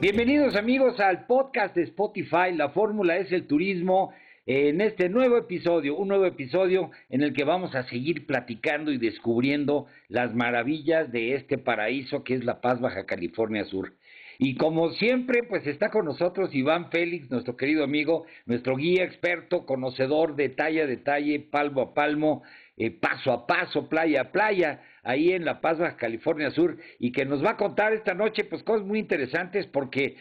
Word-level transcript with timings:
Bienvenidos 0.00 0.54
amigos 0.54 1.00
al 1.00 1.26
podcast 1.26 1.74
de 1.74 1.82
Spotify, 1.82 2.52
la 2.54 2.68
fórmula 2.68 3.16
es 3.16 3.32
el 3.32 3.48
turismo, 3.48 4.12
en 4.46 4.80
este 4.80 5.08
nuevo 5.08 5.36
episodio, 5.36 5.96
un 5.96 6.06
nuevo 6.06 6.24
episodio 6.24 6.92
en 7.10 7.22
el 7.22 7.32
que 7.32 7.42
vamos 7.42 7.74
a 7.74 7.82
seguir 7.82 8.24
platicando 8.24 8.92
y 8.92 8.98
descubriendo 8.98 9.86
las 10.06 10.36
maravillas 10.36 11.10
de 11.10 11.34
este 11.34 11.58
paraíso 11.58 12.22
que 12.22 12.34
es 12.34 12.44
La 12.44 12.60
Paz, 12.60 12.80
Baja 12.80 13.06
California 13.06 13.64
Sur. 13.64 13.92
Y 14.40 14.54
como 14.54 14.90
siempre, 14.92 15.42
pues 15.42 15.66
está 15.66 15.90
con 15.90 16.04
nosotros 16.04 16.54
Iván 16.54 16.92
Félix, 16.92 17.28
nuestro 17.28 17.56
querido 17.56 17.82
amigo, 17.82 18.24
nuestro 18.46 18.76
guía 18.76 19.02
experto, 19.02 19.66
conocedor 19.66 20.36
de 20.36 20.48
talla 20.48 20.84
a 20.84 20.86
detalle, 20.86 21.40
palmo 21.40 21.80
a 21.80 21.92
palmo, 21.94 22.44
eh, 22.76 22.92
paso 22.92 23.32
a 23.32 23.48
paso, 23.48 23.88
playa 23.88 24.20
a 24.20 24.30
playa, 24.30 24.80
ahí 25.02 25.32
en 25.32 25.44
La 25.44 25.60
Paz, 25.60 25.78
California 25.96 26.52
Sur, 26.52 26.78
y 27.00 27.10
que 27.10 27.24
nos 27.24 27.44
va 27.44 27.50
a 27.50 27.56
contar 27.56 27.92
esta 27.92 28.14
noche 28.14 28.44
pues 28.44 28.62
cosas 28.62 28.86
muy 28.86 29.00
interesantes 29.00 29.66
porque 29.66 30.16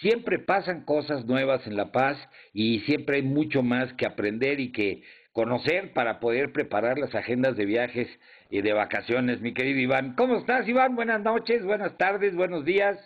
siempre 0.00 0.38
pasan 0.38 0.84
cosas 0.84 1.24
nuevas 1.24 1.66
en 1.66 1.76
La 1.76 1.92
Paz 1.92 2.18
y 2.52 2.80
siempre 2.80 3.16
hay 3.16 3.22
mucho 3.22 3.62
más 3.62 3.90
que 3.94 4.04
aprender 4.04 4.60
y 4.60 4.70
que 4.70 5.02
conocer 5.32 5.94
para 5.94 6.20
poder 6.20 6.52
preparar 6.52 6.98
las 6.98 7.14
agendas 7.14 7.56
de 7.56 7.64
viajes 7.64 8.08
y 8.50 8.60
de 8.60 8.74
vacaciones, 8.74 9.40
mi 9.40 9.54
querido 9.54 9.80
Iván. 9.80 10.14
¿Cómo 10.14 10.36
estás, 10.36 10.68
Iván? 10.68 10.94
Buenas 10.94 11.22
noches, 11.22 11.64
buenas 11.64 11.96
tardes, 11.96 12.36
buenos 12.36 12.66
días. 12.66 12.98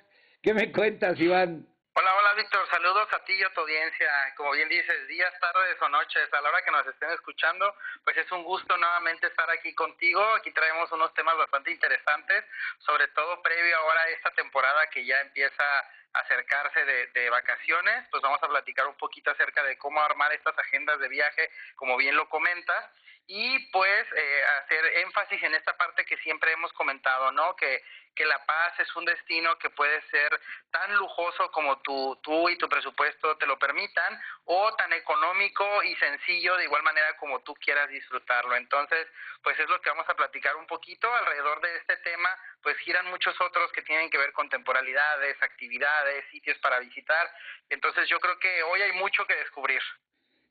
¿Qué 0.42 0.55
me 0.55 0.70
cuentas, 0.73 1.19
Iván? 1.19 1.67
Hola, 1.98 2.15
hola 2.15 2.34
Víctor, 2.34 2.61
saludos 2.70 3.09
a 3.11 3.25
ti 3.25 3.33
y 3.33 3.42
a 3.42 3.55
tu 3.55 3.62
audiencia. 3.62 4.11
Como 4.37 4.53
bien 4.53 4.69
dices, 4.69 5.09
días, 5.09 5.33
tardes 5.41 5.81
o 5.81 5.89
noches, 5.89 6.33
a 6.33 6.41
la 6.43 6.51
hora 6.51 6.62
que 6.62 6.70
nos 6.70 6.87
estén 6.87 7.11
escuchando, 7.11 7.75
pues 8.05 8.17
es 8.19 8.31
un 8.33 8.45
gusto 8.45 8.77
nuevamente 8.77 9.28
estar 9.28 9.48
aquí 9.51 9.75
contigo. 9.75 10.23
Aquí 10.34 10.53
traemos 10.53 10.93
unos 10.93 11.15
temas 11.15 11.39
bastante 11.39 11.70
interesantes, 11.70 12.45
sobre 12.81 13.09
todo 13.09 13.41
previo 13.41 13.78
ahora 13.78 14.03
a 14.03 14.09
esta 14.10 14.31
temporada 14.33 14.87
que 14.91 15.06
ya 15.06 15.21
empieza 15.22 15.65
a 16.12 16.21
acercarse 16.21 16.84
de, 16.84 17.06
de 17.09 17.31
vacaciones, 17.31 18.06
pues 18.10 18.22
vamos 18.22 18.43
a 18.43 18.49
platicar 18.49 18.87
un 18.87 18.97
poquito 18.97 19.31
acerca 19.31 19.62
de 19.62 19.78
cómo 19.78 20.00
armar 20.03 20.33
estas 20.33 20.59
agendas 20.59 20.99
de 21.00 21.09
viaje, 21.09 21.50
como 21.77 21.97
bien 21.97 22.15
lo 22.15 22.28
comentas, 22.28 22.84
y 23.26 23.59
pues 23.70 24.06
eh, 24.16 24.42
hacer 24.62 24.84
énfasis 24.98 25.42
en 25.42 25.54
esta 25.54 25.76
parte 25.76 26.04
que 26.04 26.16
siempre 26.19 26.53
hemos 26.53 26.72
comentado, 26.72 27.32
¿no? 27.32 27.56
Que, 27.56 27.82
que 28.14 28.25
La 28.25 28.44
Paz 28.47 28.78
es 28.78 28.94
un 28.94 29.04
destino 29.04 29.59
que 29.59 29.69
puede 29.70 30.00
ser 30.10 30.41
tan 30.70 30.94
lujoso 30.97 31.50
como 31.50 31.78
tú, 31.81 32.19
tú 32.22 32.48
y 32.48 32.56
tu 32.56 32.69
presupuesto 32.69 33.36
te 33.36 33.47
lo 33.47 33.59
permitan, 33.59 34.20
o 34.44 34.75
tan 34.76 34.92
económico 34.92 35.82
y 35.82 35.94
sencillo 35.97 36.56
de 36.56 36.65
igual 36.65 36.84
manera 36.84 37.16
como 37.19 37.41
tú 37.41 37.53
quieras 37.54 37.88
disfrutarlo. 37.88 38.54
Entonces, 38.54 39.06
pues 39.42 39.59
es 39.59 39.69
lo 39.69 39.81
que 39.81 39.91
vamos 39.91 40.09
a 40.09 40.15
platicar 40.15 40.54
un 40.56 40.66
poquito 40.66 41.12
alrededor 41.12 41.60
de 41.60 41.76
este 41.76 41.97
tema, 41.98 42.31
pues 42.62 42.76
giran 42.78 43.10
muchos 43.10 43.38
otros 43.41 43.72
que 43.72 43.82
tienen 43.82 44.09
que 44.09 44.19
ver 44.19 44.32
con 44.32 44.48
temporalidades, 44.48 45.36
actividades, 45.42 46.25
sitios 46.31 46.56
para 46.59 46.78
visitar. 46.78 47.31
Entonces 47.70 48.09
yo 48.09 48.20
creo 48.20 48.38
que 48.38 48.62
hoy 48.62 48.82
hay 48.82 48.92
mucho 48.92 49.26
que 49.26 49.34
descubrir. 49.34 49.82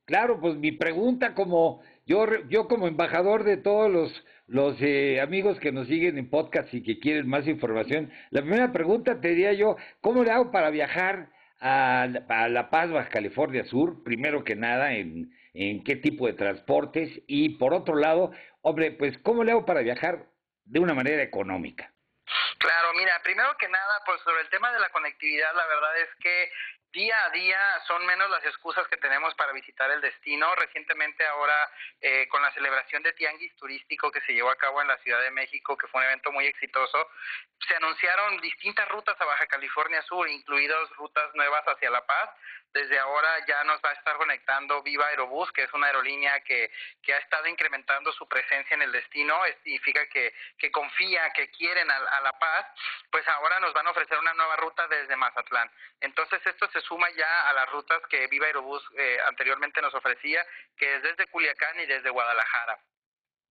Claro, 0.05 0.39
pues 0.39 0.55
mi 0.55 0.71
pregunta 0.71 1.33
como 1.33 1.83
yo, 2.05 2.25
yo 2.47 2.67
como 2.67 2.87
embajador 2.87 3.43
de 3.43 3.57
todos 3.57 3.91
los, 3.91 4.25
los 4.47 4.81
eh, 4.81 5.19
amigos 5.21 5.59
que 5.59 5.71
nos 5.71 5.87
siguen 5.87 6.17
en 6.17 6.29
podcast 6.29 6.73
y 6.73 6.83
que 6.83 6.99
quieren 6.99 7.27
más 7.27 7.47
información, 7.47 8.11
la 8.29 8.41
primera 8.41 8.71
pregunta 8.71 9.19
te 9.19 9.29
diría 9.29 9.53
yo, 9.53 9.75
¿cómo 10.01 10.23
le 10.23 10.31
hago 10.31 10.51
para 10.51 10.69
viajar 10.69 11.29
a, 11.59 12.07
La 12.07 12.69
Paz, 12.69 12.91
Baja 12.91 13.09
California 13.09 13.65
Sur? 13.65 14.03
Primero 14.03 14.43
que 14.43 14.55
nada, 14.55 14.93
en, 14.93 15.31
en 15.53 15.83
qué 15.83 15.95
tipo 15.95 16.27
de 16.27 16.33
transportes 16.33 17.09
y 17.27 17.57
por 17.57 17.73
otro 17.73 17.95
lado, 17.95 18.31
hombre, 18.61 18.91
pues 18.91 19.17
¿cómo 19.19 19.43
le 19.43 19.51
hago 19.51 19.65
para 19.65 19.81
viajar 19.81 20.25
de 20.65 20.79
una 20.79 20.93
manera 20.93 21.23
económica? 21.23 21.91
Claro, 22.57 22.93
mira, 22.97 23.21
primero 23.23 23.49
que 23.59 23.67
nada, 23.69 24.01
pues 24.05 24.19
sobre 24.21 24.41
el 24.41 24.49
tema 24.49 24.71
de 24.71 24.79
la 24.79 24.89
conectividad, 24.89 25.53
la 25.55 25.67
verdad 25.67 26.01
es 26.01 26.09
que 26.19 26.49
día 26.95 27.25
a 27.25 27.29
día 27.29 27.59
son 27.87 28.05
menos 28.05 28.29
las 28.29 28.43
excusas 28.45 28.87
que 28.87 28.95
tenemos 28.95 29.35
para 29.35 29.51
visitar 29.51 29.91
el 29.91 29.99
destino. 29.99 30.47
Recientemente 30.55 31.27
ahora 31.27 31.69
eh, 31.99 32.27
con 32.29 32.41
la 32.41 32.51
celebración 32.53 33.03
de 33.03 33.11
Tianguis 33.11 33.53
Turístico 33.57 34.09
que 34.11 34.21
se 34.21 34.33
llevó 34.33 34.49
a 34.49 34.55
cabo 34.55 34.81
en 34.81 34.87
la 34.87 34.97
Ciudad 34.99 35.21
de 35.21 35.29
México, 35.29 35.77
que 35.77 35.87
fue 35.87 35.99
un 35.99 36.07
evento 36.07 36.31
muy 36.31 36.45
exitoso, 36.45 37.09
se 37.67 37.75
anunciaron 37.75 38.39
distintas 38.39 38.87
rutas 38.87 39.19
a 39.19 39.25
Baja 39.25 39.45
California 39.47 40.01
Sur, 40.03 40.29
incluidas 40.29 40.89
rutas 40.91 41.35
nuevas 41.35 41.63
hacia 41.65 41.89
La 41.89 42.05
Paz. 42.05 42.29
Desde 42.75 42.99
ahora 42.99 43.45
ya 43.47 43.63
nos 43.63 43.79
va 43.79 43.91
a 43.91 43.93
estar 43.93 44.17
conectando 44.17 44.83
Viva 44.83 45.07
Aerobús, 45.07 45.49
que 45.53 45.63
es 45.63 45.71
una 45.71 45.87
aerolínea 45.87 46.41
que, 46.41 46.69
que 47.01 47.13
ha 47.13 47.19
estado 47.19 47.47
incrementando 47.47 48.11
su 48.11 48.27
presencia 48.27 48.75
en 48.75 48.81
el 48.81 48.91
destino. 48.91 49.33
Significa 49.63 50.05
que, 50.07 50.33
que 50.57 50.69
confía, 50.71 51.31
que 51.31 51.49
quieren 51.51 51.89
a, 51.89 51.95
a 51.95 52.19
La 52.19 52.33
Paz. 52.33 52.65
Pues 53.09 53.25
ahora 53.29 53.61
nos 53.61 53.71
van 53.71 53.87
a 53.87 53.91
ofrecer 53.91 54.19
una 54.19 54.33
nueva 54.33 54.57
ruta 54.57 54.89
desde 54.89 55.15
Mazatlán. 55.15 55.71
Entonces 56.01 56.45
esto 56.45 56.69
se 56.71 56.81
suma 56.81 57.09
ya 57.11 57.49
a 57.49 57.53
las 57.53 57.69
rutas 57.69 58.01
que 58.09 58.27
Viva 58.27 58.47
Aerobús 58.47 58.83
eh, 58.97 59.19
anteriormente 59.25 59.81
nos 59.81 59.93
ofrecía, 59.93 60.45
que 60.75 60.95
es 60.95 61.01
desde 61.01 61.27
Culiacán 61.27 61.79
y 61.79 61.85
desde 61.85 62.09
Guadalajara 62.09 62.77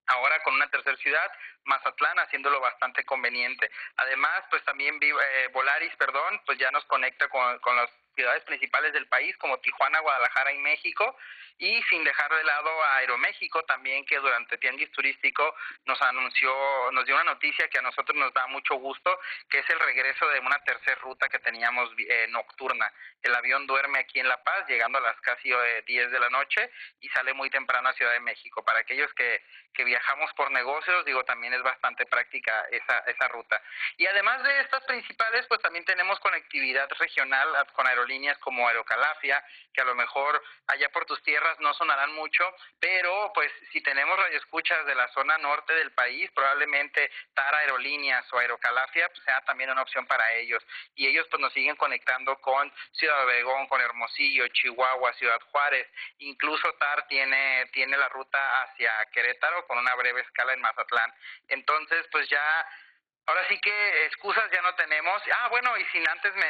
ahora 0.07 0.43
con 0.43 0.53
una 0.53 0.69
tercera 0.69 0.99
ciudad, 0.99 1.33
Mazatlán, 1.65 2.19
haciéndolo 2.19 2.61
bastante 2.61 3.07
conveniente. 3.07 3.71
Además, 3.97 4.45
pues 4.51 4.63
también 4.65 4.99
eh, 5.01 5.49
Volaris, 5.51 5.97
perdón, 5.97 6.43
pues 6.45 6.59
ya 6.59 6.71
nos 6.71 6.85
conecta 6.85 7.27
con, 7.31 7.59
con 7.61 7.75
las 7.75 7.91
ciudades 8.15 8.43
principales 8.45 8.93
del 8.93 9.07
país 9.07 9.37
como 9.39 9.59
Tijuana, 9.59 10.01
Guadalajara 10.01 10.53
y 10.53 10.59
México, 10.59 11.17
y 11.59 11.83
sin 11.85 12.03
dejar 12.05 12.35
de 12.35 12.45
lado 12.45 12.83
a 12.85 12.97
Aeroméxico 12.97 13.63
también 13.65 14.05
que 14.05 14.19
durante 14.19 14.59
Tianguis 14.59 14.91
Turístico 14.91 15.55
nos 15.87 16.01
anunció, 16.03 16.53
nos 16.93 17.07
dio 17.07 17.15
una 17.15 17.25
noticia 17.25 17.69
que 17.69 17.79
a 17.79 17.83
nosotros 17.83 18.17
nos 18.19 18.33
da 18.35 18.47
mucho 18.49 18.75
gusto, 18.77 19.19
que 19.49 19.61
es 19.61 19.71
el 19.71 19.79
regreso 19.79 20.29
de 20.29 20.41
una 20.41 20.59
tercera 20.65 21.01
ruta 21.01 21.29
que 21.29 21.39
teníamos 21.39 21.91
eh, 21.99 22.27
nocturna. 22.31 22.93
El 23.23 23.35
avión 23.35 23.67
duerme 23.67 24.01
aquí 24.01 24.19
en 24.19 24.29
La 24.29 24.43
Paz, 24.43 24.67
llegando 24.69 24.99
a 24.99 25.03
las 25.03 25.21
casi 25.21 25.53
eh, 25.53 25.83
10 25.87 26.11
de 26.11 26.21
la 26.21 26.29
noche 26.29 26.71
y 27.01 27.09
sale 27.11 27.33
muy 27.35 27.51
temprano 27.51 27.89
a 27.89 27.95
Ciudad 27.95 28.13
de 28.13 28.21
México. 28.21 28.65
Para 28.65 28.81
aquellos 28.81 29.13
que, 29.15 29.43
que 29.73 29.85
viajamos 29.85 30.33
por 30.35 30.51
negocios, 30.51 31.05
digo, 31.05 31.25
también 31.25 31.55
es 31.55 31.63
bastante 31.63 32.05
práctica 32.07 32.67
esa, 32.71 32.99
esa 33.07 33.29
ruta. 33.29 33.63
Y 33.97 34.07
además 34.07 34.43
de 34.43 34.61
estas 34.61 34.83
principales, 34.85 35.47
pues 35.47 35.61
también 35.61 35.85
tenemos 35.85 36.19
conectividad 36.21 36.89
regional 36.99 37.49
con 37.73 37.87
aerolíneas 37.87 38.39
como 38.39 38.69
Aerocalafia, 38.69 39.45
que 39.73 39.81
a 39.81 39.85
lo 39.85 39.95
mejor 39.95 40.43
allá 40.67 40.89
por 40.91 41.05
tus 41.07 41.23
tierras 41.23 41.44
no 41.61 41.75
sonarán 41.75 42.13
mucho, 42.15 42.45
pero 42.81 43.31
pues 43.35 43.51
si 43.73 43.81
tenemos 43.81 44.19
radioescuchas 44.19 44.87
de 44.87 44.95
la 44.95 45.09
zona 45.09 45.39
norte 45.39 45.75
del 45.75 45.93
país, 45.93 46.31
probablemente 46.35 47.11
TAR 47.35 47.55
Aerolíneas 47.55 48.31
o 48.33 48.39
Aerocalafia 48.39 49.09
pues, 49.09 49.23
sea 49.25 49.41
también 49.43 49.71
una 49.71 49.83
opción 49.83 50.07
para 50.07 50.33
ellos. 50.35 50.65
Y 50.95 51.07
ellos 51.07 51.27
pues 51.31 51.41
nos 51.41 51.53
siguen 51.53 51.77
conectando 51.77 52.37
con 52.41 52.73
Ciudad 52.93 53.25
Obregón, 53.25 53.67
con 53.69 53.81
Hermosillo, 53.81 54.49
Chihuahua, 54.49 55.13
Ciudad 55.15 55.41
Juárez. 55.51 55.89
Incluso 56.19 56.73
TAR 56.75 57.07
tiene, 57.09 57.67
tiene 57.73 57.97
la 57.97 58.09
ruta 58.09 58.63
hacia 58.63 58.93
Querétaro 59.13 59.67
con 59.67 59.79
una 59.79 59.95
breve 59.95 60.21
escala 60.23 60.53
en 60.53 60.61
Mazatlán. 60.61 61.13
Entonces 61.49 62.07
pues 62.11 62.29
ya 62.29 62.67
Ahora 63.27 63.47
sí 63.49 63.59
que 63.59 64.07
excusas 64.07 64.51
ya 64.51 64.61
no 64.61 64.75
tenemos. 64.75 65.23
Ah, 65.33 65.49
bueno, 65.49 65.77
y 65.79 65.85
sin 65.87 66.07
antes, 66.09 66.35
me, 66.35 66.47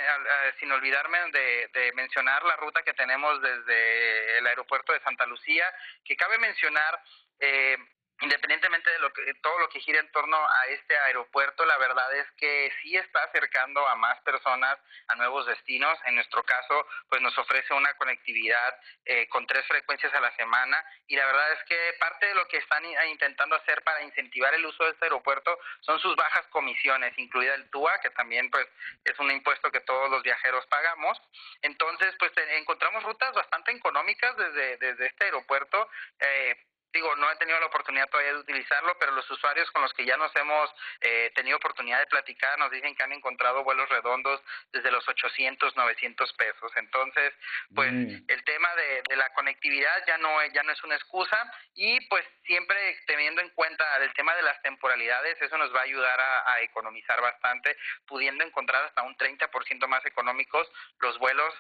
sin 0.59 0.73
olvidarme 0.73 1.19
de, 1.31 1.69
de, 1.73 1.93
mencionar 1.93 2.43
la 2.45 2.57
ruta 2.57 2.83
que 2.83 2.95
tenemos 2.95 3.41
desde 3.41 4.39
el 4.39 4.47
aeropuerto 4.49 4.93
de 4.93 5.01
Santa 5.01 5.25
Lucía, 5.27 5.73
que 6.05 6.17
cabe 6.17 6.37
mencionar, 6.39 7.01
eh, 7.39 7.77
independientemente 8.21 8.91
de 8.91 8.99
lo 9.01 9.13
que 9.13 9.35
todo 9.43 9.59
lo 9.59 9.69
que 9.69 9.81
gira 9.81 10.01
en 10.01 10.11
torno 10.13 10.37
a 10.37 10.67
este 10.69 10.97
aeropuerto, 10.97 11.65
la 11.65 11.77
verdad 11.79 12.15
es 12.17 12.31
que 12.33 12.73
sí 12.83 12.97
está 12.97 13.25
acercando 13.25 13.87
a 13.87 13.97
más 13.97 14.21
personas 14.23 14.79
a 15.09 15.15
nuevos 15.17 15.47
destinos. 15.47 15.99
En 16.07 16.15
nuestro 16.15 16.43
caso, 16.45 16.87
pues 17.09 17.21
nos 17.21 17.37
ofrece 17.39 17.75
una 17.75 17.95
conectividad 17.95 18.79
eh, 19.05 19.29
con 19.29 19.47
tres 19.47 19.67
frecuencias 19.67 20.15
a 20.15 20.21
la 20.21 20.35
semana 20.37 20.85
y 21.07 21.17
la 21.17 21.27
verdad 21.27 21.53
es 21.53 21.65
que 21.65 21.95
parte 21.99 22.27
de 22.27 22.35
lo 22.35 22.47
que 22.49 22.59
están 22.59 22.85
intentando 23.09 23.57
hacer 23.57 23.83
para 23.83 24.03
incentivar 24.03 24.55
el 24.55 24.67
uso 24.67 24.85
de 24.85 24.91
este 24.91 25.07
aeropuerto 25.07 25.59
son 25.81 25.99
sus 26.01 26.15
bajas 26.17 26.47
comisiones, 26.49 27.19
incluida 27.19 27.55
el 27.55 27.69
TUA, 27.71 28.01
que 28.01 28.11
también 28.11 28.51
pues 28.51 28.67
es 29.05 29.19
un 29.19 29.31
impuesto 29.31 29.71
que 29.71 29.81
todos 29.81 30.11
los 30.11 30.23
viajeros 30.23 30.67
pagamos. 30.67 31.21
Entonces, 31.63 32.15
pues 32.19 32.33
encontramos 32.53 33.03
rutas 33.03 33.33
bastante 33.35 33.73
económicas 33.73 34.37
desde, 34.37 34.77
desde 34.79 35.07
este 35.07 35.25
aeropuerto. 35.25 35.89
Eh, 36.21 36.57
digo, 36.95 37.15
no 37.17 37.31
he 37.31 37.37
tenido 37.37 37.59
la 37.61 37.67
oportunidad 37.67 38.09
todavía 38.09 38.33
de 38.33 38.39
utilizarlo, 38.39 38.97
pero 38.99 39.13
los 39.13 39.29
usuarios 39.31 39.71
con 39.73 39.83
los 39.83 39.93
que 39.93 40.07
ya 40.07 40.17
nos 40.17 40.35
hemos 40.37 40.71
eh, 41.01 41.31
tenido 41.35 41.57
oportunidad 41.57 41.99
de 41.99 42.07
platicar 42.07 42.59
nos 42.59 42.71
dicen 42.71 42.95
que 42.95 43.03
han 43.03 43.13
encontrado 43.13 43.65
vuelos 43.65 43.89
redondos 43.89 44.41
desde 44.73 44.91
los 44.91 45.07
800, 45.07 45.77
900 45.77 46.33
pesos. 46.35 46.73
Entonces, 46.77 47.35
pues 47.75 47.93
mm. 47.93 48.25
el 48.29 48.45
tema 48.45 48.69
de, 48.77 49.17
la 49.17 49.33
conectividad 49.35 50.05
ya 50.07 50.19
no, 50.19 50.45
ya 50.53 50.63
no 50.63 50.73
es 50.73 50.83
una 50.83 50.97
excusa 50.97 51.37
y 51.75 52.01
pues 52.09 52.25
siempre 52.45 52.77
teniendo 53.07 53.41
en 53.41 53.51
cuenta 53.51 53.85
el 53.99 54.13
tema 54.15 54.35
de 54.35 54.43
las 54.43 54.61
temporalidades, 54.63 55.41
eso 55.41 55.59
nos 55.59 55.75
va 55.75 55.81
a 55.81 55.85
ayudar 55.85 56.21
a, 56.21 56.53
a 56.53 56.61
economizar 56.63 57.21
bastante, 57.21 57.77
pudiendo 58.07 58.45
encontrar 58.45 58.85
hasta 58.85 59.03
un 59.03 59.17
30% 59.17 59.87
más 59.87 60.05
económicos 60.07 60.71
los 61.01 61.19
vuelos, 61.19 61.55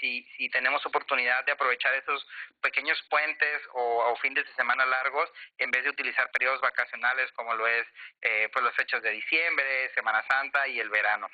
si, 0.00 0.22
si 0.36 0.48
tenemos 0.50 0.84
oportunidad 0.86 1.44
de 1.44 1.52
aprovechar 1.52 1.94
esos 1.94 2.26
pequeños 2.60 3.00
puentes 3.08 3.62
o, 3.72 4.10
o 4.10 4.16
fines 4.16 4.44
de 4.46 4.54
semana 4.54 4.73
largos 4.86 5.30
en 5.58 5.70
vez 5.70 5.84
de 5.84 5.90
utilizar 5.90 6.30
periodos 6.30 6.60
vacacionales 6.60 7.30
como 7.32 7.54
lo 7.54 7.66
es 7.66 7.86
eh, 8.22 8.48
pues 8.52 8.64
las 8.64 8.74
fechas 8.74 9.02
de 9.02 9.10
diciembre, 9.10 9.90
Semana 9.94 10.22
Santa 10.28 10.66
y 10.68 10.80
el 10.80 10.90
verano. 10.90 11.28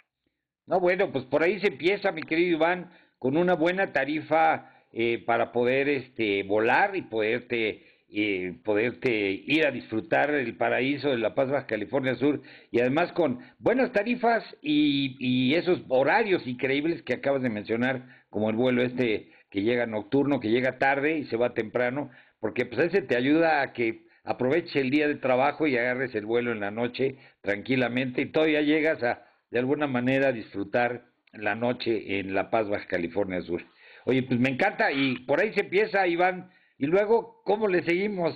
No, 0.66 0.80
bueno, 0.80 1.10
pues 1.10 1.24
por 1.24 1.42
ahí 1.42 1.60
se 1.60 1.68
empieza, 1.68 2.12
mi 2.12 2.22
querido 2.22 2.56
Iván, 2.56 2.92
con 3.18 3.36
una 3.36 3.54
buena 3.54 3.92
tarifa 3.92 4.70
eh, 4.92 5.22
para 5.24 5.52
poder 5.52 5.88
este 5.88 6.42
volar 6.42 6.94
y 6.96 7.02
poderte 7.02 7.86
eh, 8.12 8.58
poderte 8.64 9.10
ir 9.46 9.64
a 9.64 9.70
disfrutar 9.70 10.30
el 10.30 10.56
paraíso 10.56 11.10
de 11.10 11.18
La 11.18 11.34
Paz, 11.34 11.64
California 11.66 12.16
Sur, 12.16 12.42
y 12.72 12.80
además 12.80 13.12
con 13.12 13.38
buenas 13.60 13.92
tarifas 13.92 14.44
y 14.62 15.54
esos 15.54 15.80
horarios 15.88 16.44
increíbles 16.44 17.02
que 17.02 17.14
acabas 17.14 17.42
de 17.42 17.50
mencionar, 17.50 18.24
como 18.28 18.50
el 18.50 18.56
vuelo 18.56 18.82
este 18.82 19.30
que 19.50 19.62
llega 19.62 19.86
nocturno, 19.86 20.40
que 20.40 20.50
llega 20.50 20.78
tarde 20.78 21.18
y 21.18 21.24
se 21.26 21.36
va 21.36 21.54
temprano, 21.54 22.10
porque 22.40 22.66
pues 22.66 22.80
ese 22.88 23.02
te 23.02 23.16
ayuda 23.16 23.62
a 23.62 23.72
que 23.72 24.06
aproveche 24.24 24.80
el 24.80 24.90
día 24.90 25.08
de 25.08 25.16
trabajo 25.16 25.66
y 25.66 25.76
agarres 25.76 26.14
el 26.14 26.26
vuelo 26.26 26.52
en 26.52 26.60
la 26.60 26.70
noche 26.70 27.16
tranquilamente 27.40 28.22
y 28.22 28.26
todavía 28.26 28.62
llegas 28.62 29.02
a 29.02 29.26
de 29.50 29.58
alguna 29.58 29.86
manera 29.86 30.32
disfrutar 30.32 31.04
la 31.32 31.54
noche 31.54 32.18
en 32.18 32.34
La 32.34 32.50
Paz, 32.50 32.68
Baja 32.68 32.86
California 32.86 33.40
Sur. 33.42 33.62
Oye, 34.04 34.22
pues 34.22 34.40
me 34.40 34.50
encanta 34.50 34.90
y 34.92 35.18
por 35.20 35.40
ahí 35.40 35.52
se 35.52 35.60
empieza, 35.60 36.06
Iván. 36.06 36.50
Y 36.78 36.86
luego, 36.86 37.42
¿cómo 37.44 37.68
le 37.68 37.82
seguimos? 37.82 38.34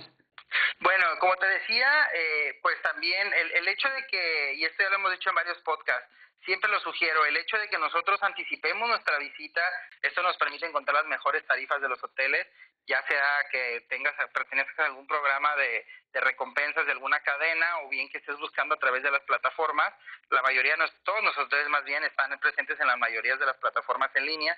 Bueno, 0.81 0.94
como 1.19 1.35
te 1.37 1.47
decía, 1.47 2.09
eh, 2.13 2.59
pues 2.61 2.81
también 2.81 3.33
el, 3.33 3.51
el 3.51 3.67
hecho 3.67 3.89
de 3.89 4.07
que, 4.07 4.53
y 4.55 4.65
esto 4.65 4.83
ya 4.83 4.89
lo 4.89 4.95
hemos 4.95 5.11
dicho 5.11 5.29
en 5.29 5.35
varios 5.35 5.57
podcasts, 5.59 6.09
siempre 6.45 6.69
lo 6.69 6.79
sugiero, 6.79 7.25
el 7.25 7.37
hecho 7.37 7.57
de 7.57 7.69
que 7.69 7.77
nosotros 7.77 8.21
anticipemos 8.21 8.87
nuestra 8.87 9.17
visita, 9.17 9.61
esto 10.01 10.21
nos 10.21 10.37
permite 10.37 10.65
encontrar 10.65 10.95
las 10.95 11.05
mejores 11.05 11.45
tarifas 11.45 11.81
de 11.81 11.89
los 11.89 12.01
hoteles, 12.03 12.47
ya 12.87 13.01
sea 13.07 13.45
que 13.51 13.81
tengas, 13.89 14.13
pertenezcas 14.31 14.79
a 14.79 14.85
algún 14.85 15.07
programa 15.07 15.55
de, 15.55 15.85
de 16.13 16.21
recompensas 16.21 16.85
de 16.85 16.91
alguna 16.91 17.19
cadena 17.21 17.79
o 17.79 17.89
bien 17.89 18.09
que 18.09 18.19
estés 18.19 18.37
buscando 18.37 18.75
a 18.75 18.79
través 18.79 19.01
de 19.01 19.09
las 19.09 19.21
plataformas. 19.23 19.91
La 20.29 20.43
mayoría, 20.43 20.75
todos 21.03 21.23
nuestros 21.23 21.47
hoteles 21.47 21.67
más 21.69 21.83
bien 21.83 22.03
están 22.03 22.37
presentes 22.39 22.79
en 22.79 22.87
la 22.87 22.95
mayoría 22.95 23.35
de 23.37 23.45
las 23.45 23.57
plataformas 23.57 24.15
en 24.15 24.25
línea 24.27 24.55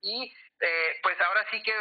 y 0.00 0.32
eh, 0.60 0.98
pues 1.02 1.20
ahora 1.20 1.44
sí 1.50 1.62
que 1.62 1.74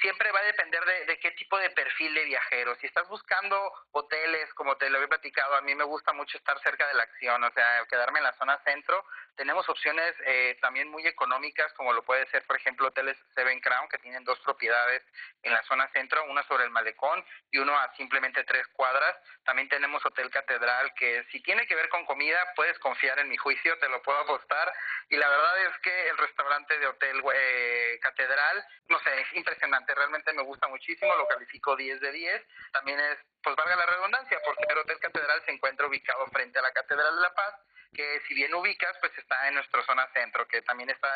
siempre 0.00 0.30
va 0.30 0.40
a 0.40 0.44
depender 0.44 0.84
de, 0.84 1.18
qué 1.18 1.32
tipo 1.32 1.58
de 1.58 1.70
perfil 1.70 2.14
de 2.14 2.24
viajero. 2.24 2.74
Si 2.76 2.86
estás 2.86 3.08
buscando 3.08 3.72
hoteles, 3.90 4.52
como 4.54 4.76
te 4.76 4.88
lo 4.90 5.02
he 5.02 5.08
platicado, 5.08 5.54
a 5.54 5.60
mí 5.62 5.74
me 5.74 5.84
gusta 5.84 6.12
mucho 6.12 6.38
estar 6.38 6.58
cerca 6.60 6.86
de 6.86 6.94
la 6.94 7.02
acción, 7.02 7.42
o 7.42 7.50
sea, 7.52 7.84
quedarme 7.88 8.18
en 8.18 8.24
la 8.24 8.32
zona 8.34 8.58
centro. 8.64 9.04
Tenemos 9.34 9.68
opciones 9.68 10.14
eh, 10.24 10.58
también 10.60 10.88
muy 10.88 11.06
económicas, 11.06 11.72
como 11.74 11.92
lo 11.92 12.04
puede 12.04 12.26
ser, 12.26 12.44
por 12.46 12.56
ejemplo, 12.56 12.88
hoteles 12.88 13.16
Seven 13.34 13.60
Crown, 13.60 13.88
que 13.88 13.98
tienen 13.98 14.24
dos 14.24 14.38
propiedades 14.40 15.02
en 15.42 15.52
la 15.52 15.62
zona 15.64 15.88
centro, 15.92 16.24
una 16.24 16.42
sobre 16.44 16.64
el 16.64 16.70
malecón 16.70 17.24
y 17.50 17.58
uno 17.58 17.76
a 17.78 17.92
simplemente 17.96 18.44
tres 18.44 18.66
cuadras. 18.68 19.16
También 19.44 19.68
tenemos 19.68 20.04
Hotel 20.04 20.30
Catedral, 20.30 20.92
que 20.94 21.24
si 21.30 21.42
tiene 21.42 21.66
que 21.66 21.74
ver 21.74 21.88
con 21.88 22.04
comida, 22.04 22.38
puedes 22.54 22.78
confiar 22.78 23.18
en 23.18 23.28
mi 23.28 23.36
juicio, 23.36 23.78
te 23.78 23.88
lo 23.88 24.02
puedo 24.02 24.18
apostar. 24.18 24.72
Y 25.08 25.16
la 25.16 25.28
verdad 25.28 25.66
es 25.66 25.78
que 25.78 26.08
el 26.08 26.18
restaurante 26.18 26.78
de 26.78 26.86
Hotel 26.86 27.22
eh, 27.34 27.98
Catedral, 28.00 28.11
no 28.88 28.98
sé, 29.00 29.20
es 29.20 29.32
impresionante, 29.34 29.94
realmente 29.94 30.32
me 30.32 30.42
gusta 30.42 30.68
muchísimo, 30.68 31.14
lo 31.16 31.26
califico 31.26 31.76
10 31.76 32.00
de 32.00 32.12
10. 32.12 32.42
También 32.72 33.00
es, 33.00 33.18
pues 33.42 33.56
valga 33.56 33.76
la 33.76 33.86
redundancia, 33.86 34.38
porque 34.44 34.64
el 34.68 34.78
Hotel 34.78 34.98
Catedral 34.98 35.42
se 35.44 35.52
encuentra 35.52 35.86
ubicado 35.86 36.26
frente 36.26 36.58
a 36.58 36.62
la 36.62 36.72
Catedral 36.72 37.14
de 37.16 37.22
la 37.22 37.34
Paz 37.34 37.54
que 37.92 38.20
si 38.26 38.34
bien 38.34 38.54
ubicas, 38.54 38.96
pues 39.00 39.12
está 39.18 39.48
en 39.48 39.54
nuestra 39.54 39.84
zona 39.84 40.08
centro, 40.14 40.48
que 40.48 40.62
también 40.62 40.90
está 40.90 41.08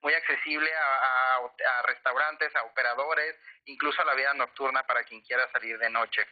muy 0.00 0.12
accesible 0.14 0.68
a, 0.74 1.36
a, 1.36 1.82
restaurantes, 1.84 2.54
a 2.56 2.64
operadores, 2.64 3.36
incluso 3.66 4.02
a 4.02 4.04
la 4.04 4.14
vida 4.14 4.34
nocturna 4.34 4.82
para 4.84 5.04
quien 5.04 5.20
quiera 5.20 5.48
salir 5.52 5.78
de 5.78 5.90
noche 5.90 6.26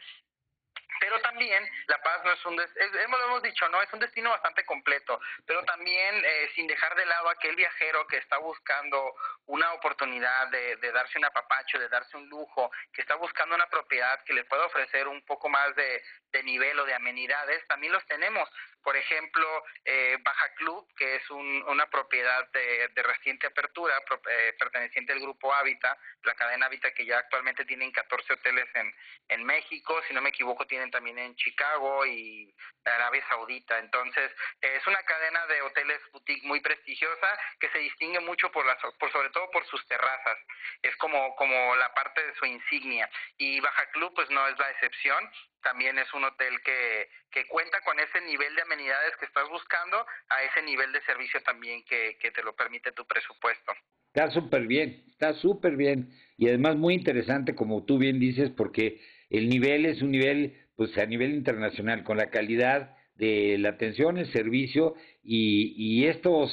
pero 0.99 1.19
también 1.21 1.67
La 1.87 2.01
Paz 2.01 2.21
no 2.23 2.31
es 2.31 2.45
un, 2.45 2.59
hemos, 2.59 3.19
lo 3.19 3.25
hemos 3.25 3.43
dicho, 3.43 3.67
no 3.69 3.81
es 3.81 3.91
un 3.93 3.99
destino 3.99 4.29
bastante 4.29 4.65
completo, 4.65 5.19
pero 5.45 5.63
también 5.63 6.23
eh, 6.25 6.49
sin 6.55 6.67
dejar 6.67 6.95
de 6.95 7.05
lado 7.05 7.29
aquel 7.29 7.55
viajero 7.55 8.05
que 8.07 8.17
está 8.17 8.37
buscando 8.37 9.15
una 9.47 9.73
oportunidad 9.73 10.47
de, 10.49 10.77
de, 10.77 10.91
darse 10.91 11.17
un 11.17 11.25
apapacho, 11.25 11.79
de 11.79 11.89
darse 11.89 12.17
un 12.17 12.27
lujo, 12.29 12.71
que 12.93 13.01
está 13.01 13.15
buscando 13.15 13.55
una 13.55 13.67
propiedad 13.67 14.23
que 14.23 14.33
le 14.33 14.45
pueda 14.45 14.65
ofrecer 14.65 15.07
un 15.07 15.21
poco 15.25 15.49
más 15.49 15.75
de, 15.75 16.01
de 16.31 16.43
nivel 16.43 16.79
o 16.79 16.85
de 16.85 16.93
amenidades, 16.93 17.65
también 17.67 17.93
los 17.93 18.05
tenemos. 18.05 18.49
Por 18.83 18.97
ejemplo, 18.97 19.63
eh, 19.85 20.17
Baja 20.21 20.53
Club, 20.55 20.87
que 20.95 21.15
es 21.15 21.29
una 21.29 21.89
propiedad 21.89 22.47
de, 22.51 22.89
reciente 23.03 23.47
apertura, 23.47 23.93
eh, 24.29 24.53
perteneciente 24.59 25.13
al 25.13 25.19
grupo 25.19 25.53
Habita, 25.53 25.97
la 26.23 26.35
cadena 26.35 26.65
Habita 26.65 26.93
que 26.93 27.05
ya 27.05 27.19
actualmente 27.19 27.65
tienen 27.65 27.91
14 27.91 28.33
hoteles 28.33 28.67
en, 28.75 28.93
en 29.29 29.43
México, 29.43 30.01
si 30.07 30.13
no 30.13 30.21
me 30.21 30.29
equivoco 30.29 30.65
tienen 30.67 30.91
también 30.91 31.17
en 31.17 31.35
Chicago 31.35 32.05
y 32.05 32.53
Arabia 32.85 33.25
Saudita. 33.29 33.79
Entonces, 33.79 34.31
es 34.61 34.85
una 34.87 35.01
cadena 35.03 35.45
de 35.47 35.61
hoteles 35.61 36.01
boutique 36.11 36.45
muy 36.45 36.59
prestigiosa 36.59 37.39
que 37.59 37.69
se 37.69 37.79
distingue 37.79 38.19
mucho 38.19 38.51
por, 38.51 38.65
las, 38.65 38.77
por 38.99 39.11
sobre 39.11 39.29
todo 39.29 39.49
por 39.51 39.65
sus 39.67 39.85
terrazas. 39.87 40.37
Es 40.81 40.95
como, 40.97 41.35
como 41.35 41.75
la 41.75 41.93
parte 41.93 42.25
de 42.25 42.35
su 42.35 42.45
insignia. 42.45 43.09
Y 43.37 43.59
Baja 43.59 43.89
Club, 43.91 44.13
pues 44.15 44.29
no 44.29 44.47
es 44.47 44.57
la 44.57 44.69
excepción 44.71 45.31
también 45.63 45.97
es 45.97 46.13
un 46.13 46.23
hotel 46.23 46.53
que, 46.63 47.09
que 47.31 47.47
cuenta 47.47 47.79
con 47.81 47.99
ese 47.99 48.21
nivel 48.21 48.53
de 48.55 48.61
amenidades 48.61 49.15
que 49.19 49.25
estás 49.25 49.49
buscando, 49.49 50.05
a 50.29 50.43
ese 50.43 50.61
nivel 50.63 50.91
de 50.91 51.01
servicio 51.01 51.41
también 51.41 51.83
que, 51.85 52.17
que 52.19 52.31
te 52.31 52.43
lo 52.43 52.55
permite 52.55 52.91
tu 52.91 53.05
presupuesto. 53.05 53.73
Está 54.07 54.29
súper 54.29 54.67
bien, 54.67 55.03
está 55.09 55.33
súper 55.33 55.75
bien. 55.75 56.13
Y 56.37 56.47
además 56.47 56.75
muy 56.75 56.93
interesante, 56.93 57.55
como 57.55 57.83
tú 57.85 57.97
bien 57.97 58.19
dices, 58.19 58.51
porque 58.51 59.01
el 59.29 59.49
nivel 59.49 59.87
es 59.87 60.01
un 60.03 60.11
nivel, 60.11 60.67
pues 60.75 60.95
a 60.97 61.05
nivel 61.05 61.31
internacional, 61.33 62.03
con 62.03 62.17
la 62.17 62.29
calidad 62.29 62.95
de 63.15 63.57
la 63.57 63.69
atención, 63.69 64.17
el 64.17 64.31
servicio 64.31 64.95
y, 65.23 65.73
y 65.77 66.07
estos 66.07 66.51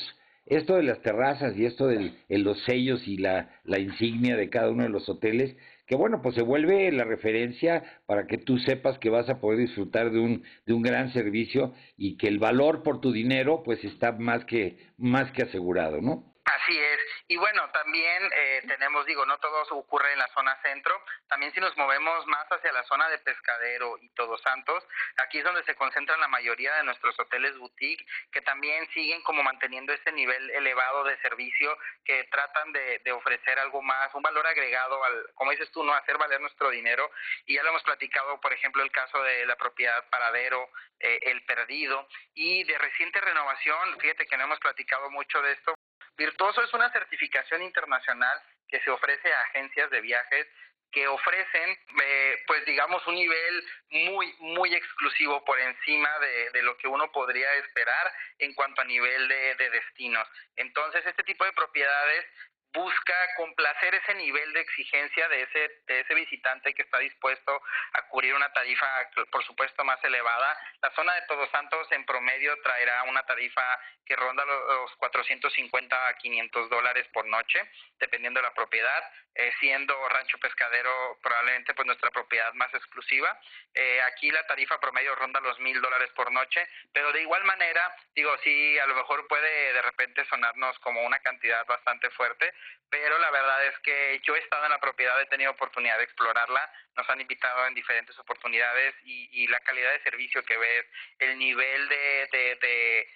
esto 0.50 0.76
de 0.76 0.82
las 0.82 1.00
terrazas 1.00 1.56
y 1.56 1.64
esto 1.64 1.86
de 1.86 2.12
los 2.28 2.62
sellos 2.64 3.06
y 3.06 3.16
la, 3.16 3.48
insignia 3.78 4.36
de 4.36 4.50
cada 4.50 4.70
uno 4.70 4.82
de 4.82 4.88
los 4.88 5.08
hoteles 5.08 5.56
que 5.86 5.96
bueno, 5.96 6.22
pues 6.22 6.36
se 6.36 6.42
vuelve 6.42 6.92
la 6.92 7.02
referencia 7.02 7.82
para 8.06 8.28
que 8.28 8.38
tú 8.38 8.58
sepas 8.58 8.98
que 9.00 9.10
vas 9.10 9.28
a 9.28 9.40
poder 9.40 9.58
disfrutar 9.58 10.12
de 10.12 10.20
un, 10.20 10.44
de 10.64 10.72
un 10.72 10.82
gran 10.82 11.12
servicio 11.12 11.74
y 11.96 12.16
que 12.16 12.28
el 12.28 12.38
valor 12.38 12.84
por 12.84 13.00
tu 13.00 13.10
dinero 13.10 13.62
pues 13.64 13.82
está 13.82 14.12
más 14.12 14.44
que, 14.44 14.78
más 14.98 15.32
que 15.32 15.42
asegurado, 15.42 16.00
¿no? 16.00 16.30
Así 16.50 16.76
es. 16.76 16.98
Y 17.28 17.36
bueno, 17.36 17.70
también 17.70 18.28
eh, 18.34 18.62
tenemos, 18.66 19.06
digo, 19.06 19.24
no 19.24 19.38
todo 19.38 19.62
ocurre 19.70 20.12
en 20.12 20.18
la 20.18 20.26
zona 20.34 20.58
centro, 20.62 21.00
también 21.28 21.52
si 21.54 21.60
nos 21.60 21.76
movemos 21.76 22.26
más 22.26 22.44
hacia 22.50 22.72
la 22.72 22.82
zona 22.84 23.08
de 23.08 23.18
Pescadero 23.18 23.96
y 24.00 24.08
Todos 24.14 24.42
Santos, 24.42 24.84
aquí 25.18 25.38
es 25.38 25.44
donde 25.44 25.62
se 25.62 25.76
concentran 25.76 26.18
la 26.18 26.26
mayoría 26.26 26.74
de 26.74 26.82
nuestros 26.82 27.18
hoteles 27.20 27.56
boutique, 27.56 28.04
que 28.32 28.40
también 28.40 28.88
siguen 28.90 29.22
como 29.22 29.44
manteniendo 29.44 29.92
ese 29.92 30.10
nivel 30.10 30.50
elevado 30.50 31.04
de 31.04 31.16
servicio, 31.18 31.76
que 32.04 32.24
tratan 32.24 32.72
de, 32.72 32.98
de 33.04 33.12
ofrecer 33.12 33.60
algo 33.60 33.80
más, 33.80 34.12
un 34.14 34.22
valor 34.22 34.44
agregado 34.46 35.04
al, 35.04 35.26
como 35.34 35.52
dices 35.52 35.70
tú, 35.70 35.84
no 35.84 35.94
hacer 35.94 36.18
valer 36.18 36.40
nuestro 36.40 36.70
dinero. 36.70 37.12
Y 37.46 37.54
ya 37.54 37.62
lo 37.62 37.68
hemos 37.68 37.84
platicado, 37.84 38.40
por 38.40 38.52
ejemplo, 38.52 38.82
el 38.82 38.90
caso 38.90 39.22
de 39.22 39.46
la 39.46 39.54
propiedad 39.54 40.08
Paradero, 40.10 40.68
eh, 40.98 41.20
El 41.22 41.44
Perdido, 41.44 42.08
y 42.34 42.64
de 42.64 42.76
reciente 42.76 43.20
renovación, 43.20 44.00
fíjate 44.00 44.26
que 44.26 44.36
no 44.36 44.44
hemos 44.44 44.58
platicado 44.58 45.10
mucho 45.10 45.40
de 45.42 45.52
esto, 45.52 45.74
Virtuoso 46.16 46.62
es 46.62 46.72
una 46.74 46.90
certificación 46.92 47.62
internacional 47.62 48.40
que 48.68 48.80
se 48.80 48.90
ofrece 48.90 49.32
a 49.32 49.42
agencias 49.42 49.90
de 49.90 50.00
viajes 50.00 50.46
que 50.92 51.06
ofrecen, 51.06 51.78
eh, 52.02 52.42
pues 52.46 52.64
digamos, 52.64 53.06
un 53.06 53.14
nivel 53.14 53.64
muy, 53.90 54.34
muy 54.40 54.74
exclusivo 54.74 55.44
por 55.44 55.58
encima 55.58 56.18
de, 56.18 56.50
de, 56.50 56.62
lo 56.62 56.76
que 56.76 56.88
uno 56.88 57.10
podría 57.12 57.52
esperar 57.54 58.12
en 58.38 58.54
cuanto 58.54 58.82
a 58.82 58.84
nivel 58.84 59.28
de, 59.28 59.54
de 59.54 59.70
destinos. 59.70 60.28
Entonces, 60.56 61.06
este 61.06 61.22
tipo 61.22 61.44
de 61.44 61.52
propiedades 61.52 62.26
busca 62.72 63.14
complacer 63.36 63.94
ese 63.94 64.14
nivel 64.14 64.52
de 64.52 64.60
exigencia 64.60 65.28
de 65.28 65.42
ese, 65.42 65.82
de 65.86 66.00
ese 66.00 66.14
visitante 66.14 66.72
que 66.74 66.82
está 66.82 66.98
dispuesto 66.98 67.60
a 67.92 68.02
cubrir 68.08 68.34
una 68.34 68.52
tarifa, 68.52 68.86
por 69.30 69.44
supuesto, 69.44 69.84
más 69.84 70.02
elevada. 70.04 70.56
La 70.82 70.90
zona 70.92 71.14
de 71.14 71.22
Todos 71.22 71.50
Santos 71.50 71.90
en 71.90 72.04
promedio 72.04 72.56
traerá 72.62 73.02
una 73.04 73.22
tarifa 73.24 73.62
que 74.04 74.16
ronda 74.16 74.44
los 74.44 74.94
450 74.96 76.08
a 76.08 76.14
500 76.16 76.68
dólares 76.68 77.06
por 77.12 77.26
noche, 77.26 77.60
dependiendo 77.98 78.40
de 78.40 78.46
la 78.46 78.54
propiedad, 78.54 79.04
eh, 79.34 79.52
siendo 79.60 79.94
Rancho 80.08 80.38
Pescadero 80.38 81.16
probablemente 81.22 81.74
pues 81.74 81.86
nuestra 81.86 82.10
propiedad 82.10 82.52
más 82.54 82.74
exclusiva. 82.74 83.38
Eh, 83.72 84.02
aquí 84.02 84.30
la 84.32 84.44
tarifa 84.46 84.80
promedio 84.80 85.14
ronda 85.14 85.40
los 85.40 85.58
mil 85.60 85.80
dólares 85.80 86.10
por 86.16 86.32
noche, 86.32 86.66
pero 86.92 87.12
de 87.12 87.22
igual 87.22 87.44
manera, 87.44 87.94
digo, 88.14 88.36
sí, 88.42 88.78
a 88.80 88.86
lo 88.86 88.96
mejor 88.96 89.28
puede 89.28 89.72
de 89.72 89.82
repente 89.82 90.24
sonarnos 90.24 90.76
como 90.80 91.02
una 91.02 91.20
cantidad 91.20 91.64
bastante 91.66 92.10
fuerte, 92.10 92.52
pero 92.90 93.18
la 93.18 93.30
verdad 93.30 93.66
es 93.66 93.78
que 93.80 94.20
yo 94.24 94.34
he 94.34 94.40
estado 94.40 94.64
en 94.64 94.72
la 94.72 94.80
propiedad, 94.80 95.20
he 95.20 95.26
tenido 95.26 95.52
oportunidad 95.52 95.96
de 95.98 96.04
explorarla, 96.04 96.72
nos 96.96 97.08
han 97.08 97.20
invitado 97.20 97.66
en 97.66 97.74
diferentes 97.74 98.18
oportunidades 98.18 98.94
y, 99.04 99.28
y 99.32 99.46
la 99.46 99.60
calidad 99.60 99.92
de 99.92 100.02
servicio 100.02 100.42
que 100.42 100.58
ves, 100.58 100.86
el 101.20 101.38
nivel 101.38 101.88
de, 101.88 102.28
de, 102.32 102.58
de 102.60 103.08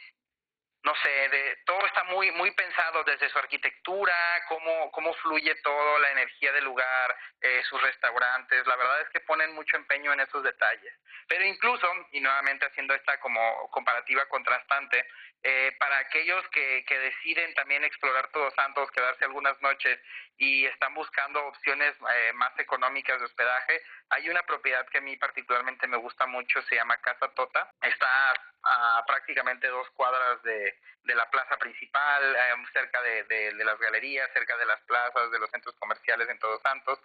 no 0.84 0.94
sé, 1.02 1.28
de, 1.30 1.56
todo 1.64 1.84
está 1.86 2.04
muy 2.04 2.30
muy 2.32 2.50
pensado 2.52 3.02
desde 3.04 3.30
su 3.30 3.38
arquitectura, 3.38 4.14
cómo, 4.48 4.90
cómo 4.92 5.14
fluye 5.14 5.54
todo, 5.56 5.98
la 5.98 6.10
energía 6.10 6.52
del 6.52 6.64
lugar, 6.64 7.16
eh, 7.40 7.62
sus 7.68 7.80
restaurantes, 7.82 8.66
la 8.66 8.76
verdad 8.76 9.00
es 9.00 9.08
que 9.08 9.20
ponen 9.20 9.54
mucho 9.54 9.76
empeño 9.76 10.12
en 10.12 10.20
esos 10.20 10.42
detalles. 10.42 10.92
Pero 11.26 11.44
incluso, 11.44 11.88
y 12.12 12.20
nuevamente 12.20 12.66
haciendo 12.66 12.94
esta 12.94 13.18
como 13.18 13.70
comparativa 13.70 14.26
contrastante, 14.26 15.06
eh, 15.42 15.76
para 15.78 15.98
aquellos 15.98 16.46
que, 16.48 16.84
que 16.86 16.98
deciden 16.98 17.52
también 17.54 17.84
explorar 17.84 18.28
Todos 18.28 18.54
Santos, 18.54 18.90
quedarse 18.90 19.24
algunas 19.24 19.60
noches 19.62 19.98
y 20.36 20.66
están 20.66 20.94
buscando 20.94 21.46
opciones 21.46 21.94
eh, 22.14 22.32
más 22.34 22.58
económicas 22.58 23.18
de 23.18 23.26
hospedaje, 23.26 23.80
hay 24.10 24.28
una 24.28 24.42
propiedad 24.42 24.86
que 24.88 24.98
a 24.98 25.02
mí 25.02 25.16
particularmente 25.16 25.86
me 25.86 25.96
gusta 25.96 26.26
mucho, 26.26 26.60
se 26.62 26.76
llama 26.76 27.00
Casa 27.00 27.28
Tota, 27.34 27.70
está 27.82 28.03
prácticamente 29.06 29.68
dos 29.68 29.88
cuadras 29.90 30.42
de, 30.42 30.78
de 31.04 31.14
la 31.14 31.28
plaza 31.30 31.56
principal, 31.58 32.36
eh, 32.36 32.54
cerca 32.72 33.00
de, 33.02 33.24
de, 33.24 33.54
de, 33.54 33.64
las 33.64 33.78
galerías, 33.78 34.30
cerca 34.32 34.56
de 34.56 34.66
las 34.66 34.80
plazas, 34.82 35.30
de 35.30 35.38
los 35.38 35.50
centros 35.50 35.74
comerciales 35.76 36.28
en 36.28 36.38
Todos 36.38 36.60
Santos. 36.62 36.98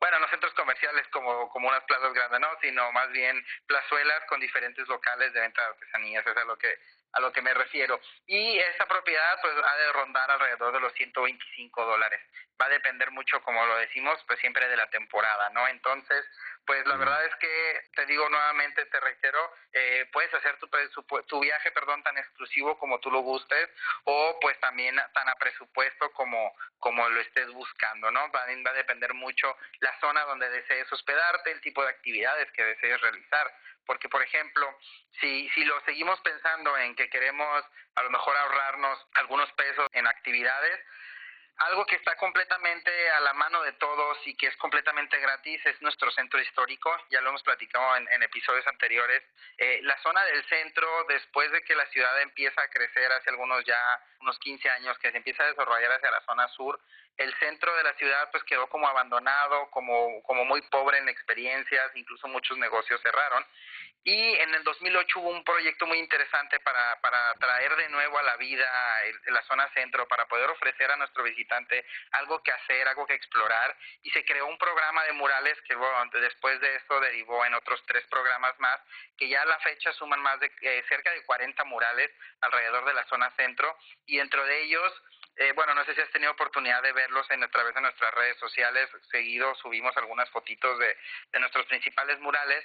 Bueno, 0.00 0.18
no 0.18 0.28
centros 0.28 0.54
comerciales 0.54 1.06
como, 1.08 1.48
como 1.50 1.68
unas 1.68 1.84
plazas 1.84 2.12
grandes, 2.12 2.40
no, 2.40 2.48
sino 2.60 2.90
más 2.92 3.10
bien 3.10 3.44
plazuelas 3.66 4.24
con 4.28 4.40
diferentes 4.40 4.86
locales 4.88 5.32
de 5.32 5.40
venta 5.40 5.60
de 5.60 5.68
artesanías, 5.68 6.26
eso 6.26 6.40
es 6.40 6.46
lo 6.46 6.58
que 6.58 6.78
a 7.14 7.20
lo 7.20 7.32
que 7.32 7.42
me 7.42 7.54
refiero. 7.54 8.00
Y 8.26 8.58
esa 8.58 8.86
propiedad 8.86 9.38
pues 9.40 9.54
ha 9.64 9.76
de 9.76 9.92
rondar 9.92 10.30
alrededor 10.30 10.72
de 10.72 10.80
los 10.80 10.92
125 10.94 11.84
dólares. 11.84 12.20
Va 12.60 12.66
a 12.66 12.70
depender 12.70 13.10
mucho, 13.10 13.42
como 13.42 13.64
lo 13.66 13.76
decimos, 13.78 14.22
pues 14.26 14.38
siempre 14.40 14.68
de 14.68 14.76
la 14.76 14.88
temporada, 14.90 15.50
¿no? 15.50 15.66
Entonces, 15.68 16.24
pues 16.66 16.86
la 16.86 16.96
verdad 16.96 17.24
es 17.24 17.34
que 17.36 17.80
te 17.94 18.06
digo 18.06 18.28
nuevamente, 18.28 18.86
te 18.86 19.00
reitero, 19.00 19.52
eh, 19.72 20.08
puedes 20.12 20.32
hacer 20.34 20.56
tu, 20.58 20.68
tu 21.26 21.40
viaje, 21.40 21.70
perdón, 21.72 22.02
tan 22.02 22.16
exclusivo 22.16 22.78
como 22.78 23.00
tú 23.00 23.10
lo 23.10 23.20
gustes 23.20 23.70
o 24.04 24.38
pues 24.40 24.58
también 24.60 24.96
tan 25.12 25.28
a 25.28 25.34
presupuesto 25.34 26.10
como 26.12 26.54
como 26.84 27.08
lo 27.08 27.20
estés 27.22 27.50
buscando, 27.50 28.10
¿no? 28.10 28.30
Va, 28.30 28.44
va 28.44 28.70
a 28.70 28.74
depender 28.74 29.14
mucho 29.14 29.56
la 29.80 29.98
zona 30.00 30.20
donde 30.24 30.50
desees 30.50 30.92
hospedarte, 30.92 31.50
el 31.50 31.62
tipo 31.62 31.82
de 31.82 31.88
actividades 31.88 32.50
que 32.52 32.62
desees 32.62 33.00
realizar, 33.00 33.50
porque 33.86 34.08
por 34.08 34.22
ejemplo, 34.22 34.66
si 35.20 35.48
si 35.50 35.64
lo 35.64 35.80
seguimos 35.82 36.20
pensando 36.20 36.76
en 36.78 36.94
que 36.94 37.08
queremos 37.08 37.64
a 37.94 38.02
lo 38.02 38.10
mejor 38.10 38.36
ahorrarnos 38.36 38.98
algunos 39.14 39.50
pesos 39.52 39.86
en 39.92 40.06
actividades, 40.06 40.80
algo 41.58 41.86
que 41.86 41.94
está 41.94 42.16
completamente 42.16 42.90
a 43.10 43.20
la 43.20 43.32
mano 43.32 43.62
de 43.62 43.72
todos 43.74 44.18
y 44.26 44.36
que 44.36 44.48
es 44.48 44.56
completamente 44.56 45.18
gratis 45.20 45.64
es 45.66 45.80
nuestro 45.82 46.10
centro 46.10 46.40
histórico, 46.40 46.90
ya 47.10 47.20
lo 47.20 47.28
hemos 47.28 47.44
platicado 47.44 47.96
en, 47.96 48.22
episodios 48.24 48.66
anteriores. 48.66 49.22
Eh, 49.58 49.78
la 49.82 49.96
zona 50.02 50.24
del 50.24 50.44
centro, 50.46 50.88
después 51.08 51.52
de 51.52 51.62
que 51.62 51.76
la 51.76 51.86
ciudad 51.86 52.20
empieza 52.22 52.60
a 52.60 52.68
crecer 52.68 53.10
hace 53.12 53.30
algunos 53.30 53.64
ya, 53.64 53.80
unos 54.20 54.38
15 54.40 54.68
años, 54.68 54.98
que 54.98 55.12
se 55.12 55.16
empieza 55.16 55.44
a 55.44 55.48
desarrollar 55.48 55.92
hacia 55.92 56.10
la 56.10 56.20
zona 56.22 56.48
sur, 56.48 56.80
el 57.16 57.32
centro 57.38 57.74
de 57.76 57.84
la 57.84 57.94
ciudad 57.94 58.28
pues 58.30 58.42
quedó 58.44 58.68
como 58.68 58.88
abandonado, 58.88 59.70
como, 59.70 60.22
como 60.22 60.44
muy 60.44 60.62
pobre 60.62 60.98
en 60.98 61.08
experiencias, 61.08 61.90
incluso 61.94 62.28
muchos 62.28 62.58
negocios 62.58 63.00
cerraron. 63.02 63.44
Y 64.06 64.34
en 64.34 64.54
el 64.54 64.62
2008 64.64 65.18
hubo 65.18 65.30
un 65.30 65.42
proyecto 65.44 65.86
muy 65.86 65.98
interesante 65.98 66.60
para, 66.60 67.00
para 67.00 67.32
traer 67.36 67.74
de 67.74 67.88
nuevo 67.88 68.18
a 68.18 68.22
la 68.22 68.36
vida 68.36 68.66
la 69.28 69.42
zona 69.44 69.66
centro, 69.72 70.06
para 70.06 70.26
poder 70.28 70.50
ofrecer 70.50 70.90
a 70.90 70.96
nuestro 70.96 71.22
visitante 71.22 71.86
algo 72.10 72.42
que 72.42 72.52
hacer, 72.52 72.86
algo 72.86 73.06
que 73.06 73.14
explorar. 73.14 73.74
Y 74.02 74.10
se 74.10 74.22
creó 74.26 74.46
un 74.46 74.58
programa 74.58 75.04
de 75.04 75.12
murales 75.12 75.58
que 75.62 75.74
bueno, 75.74 76.10
después 76.20 76.60
de 76.60 76.74
esto 76.76 77.00
derivó 77.00 77.46
en 77.46 77.54
otros 77.54 77.82
tres 77.86 78.04
programas 78.08 78.54
más, 78.60 78.78
que 79.16 79.26
ya 79.30 79.40
a 79.40 79.46
la 79.46 79.58
fecha 79.60 79.90
suman 79.94 80.20
más 80.20 80.38
de 80.38 80.52
eh, 80.60 80.84
cerca 80.86 81.10
de 81.10 81.24
40 81.24 81.64
murales 81.64 82.10
alrededor 82.42 82.84
de 82.84 82.94
la 82.94 83.06
zona 83.06 83.30
centro. 83.36 83.74
Y 84.04 84.18
dentro 84.18 84.44
de 84.44 84.64
ellos 84.64 84.92
eh, 85.36 85.52
bueno, 85.52 85.74
no 85.74 85.84
sé 85.84 85.94
si 85.94 86.00
has 86.00 86.10
tenido 86.10 86.32
oportunidad 86.32 86.82
de 86.82 86.92
verlos 86.92 87.28
en, 87.30 87.42
a 87.42 87.50
través 87.50 87.74
de 87.74 87.80
nuestras 87.80 88.14
redes 88.14 88.38
sociales. 88.38 88.88
Seguido 89.10 89.54
subimos 89.56 89.96
algunas 89.96 90.30
fotitos 90.30 90.78
de, 90.78 90.96
de 91.32 91.40
nuestros 91.40 91.66
principales 91.66 92.20
murales. 92.20 92.64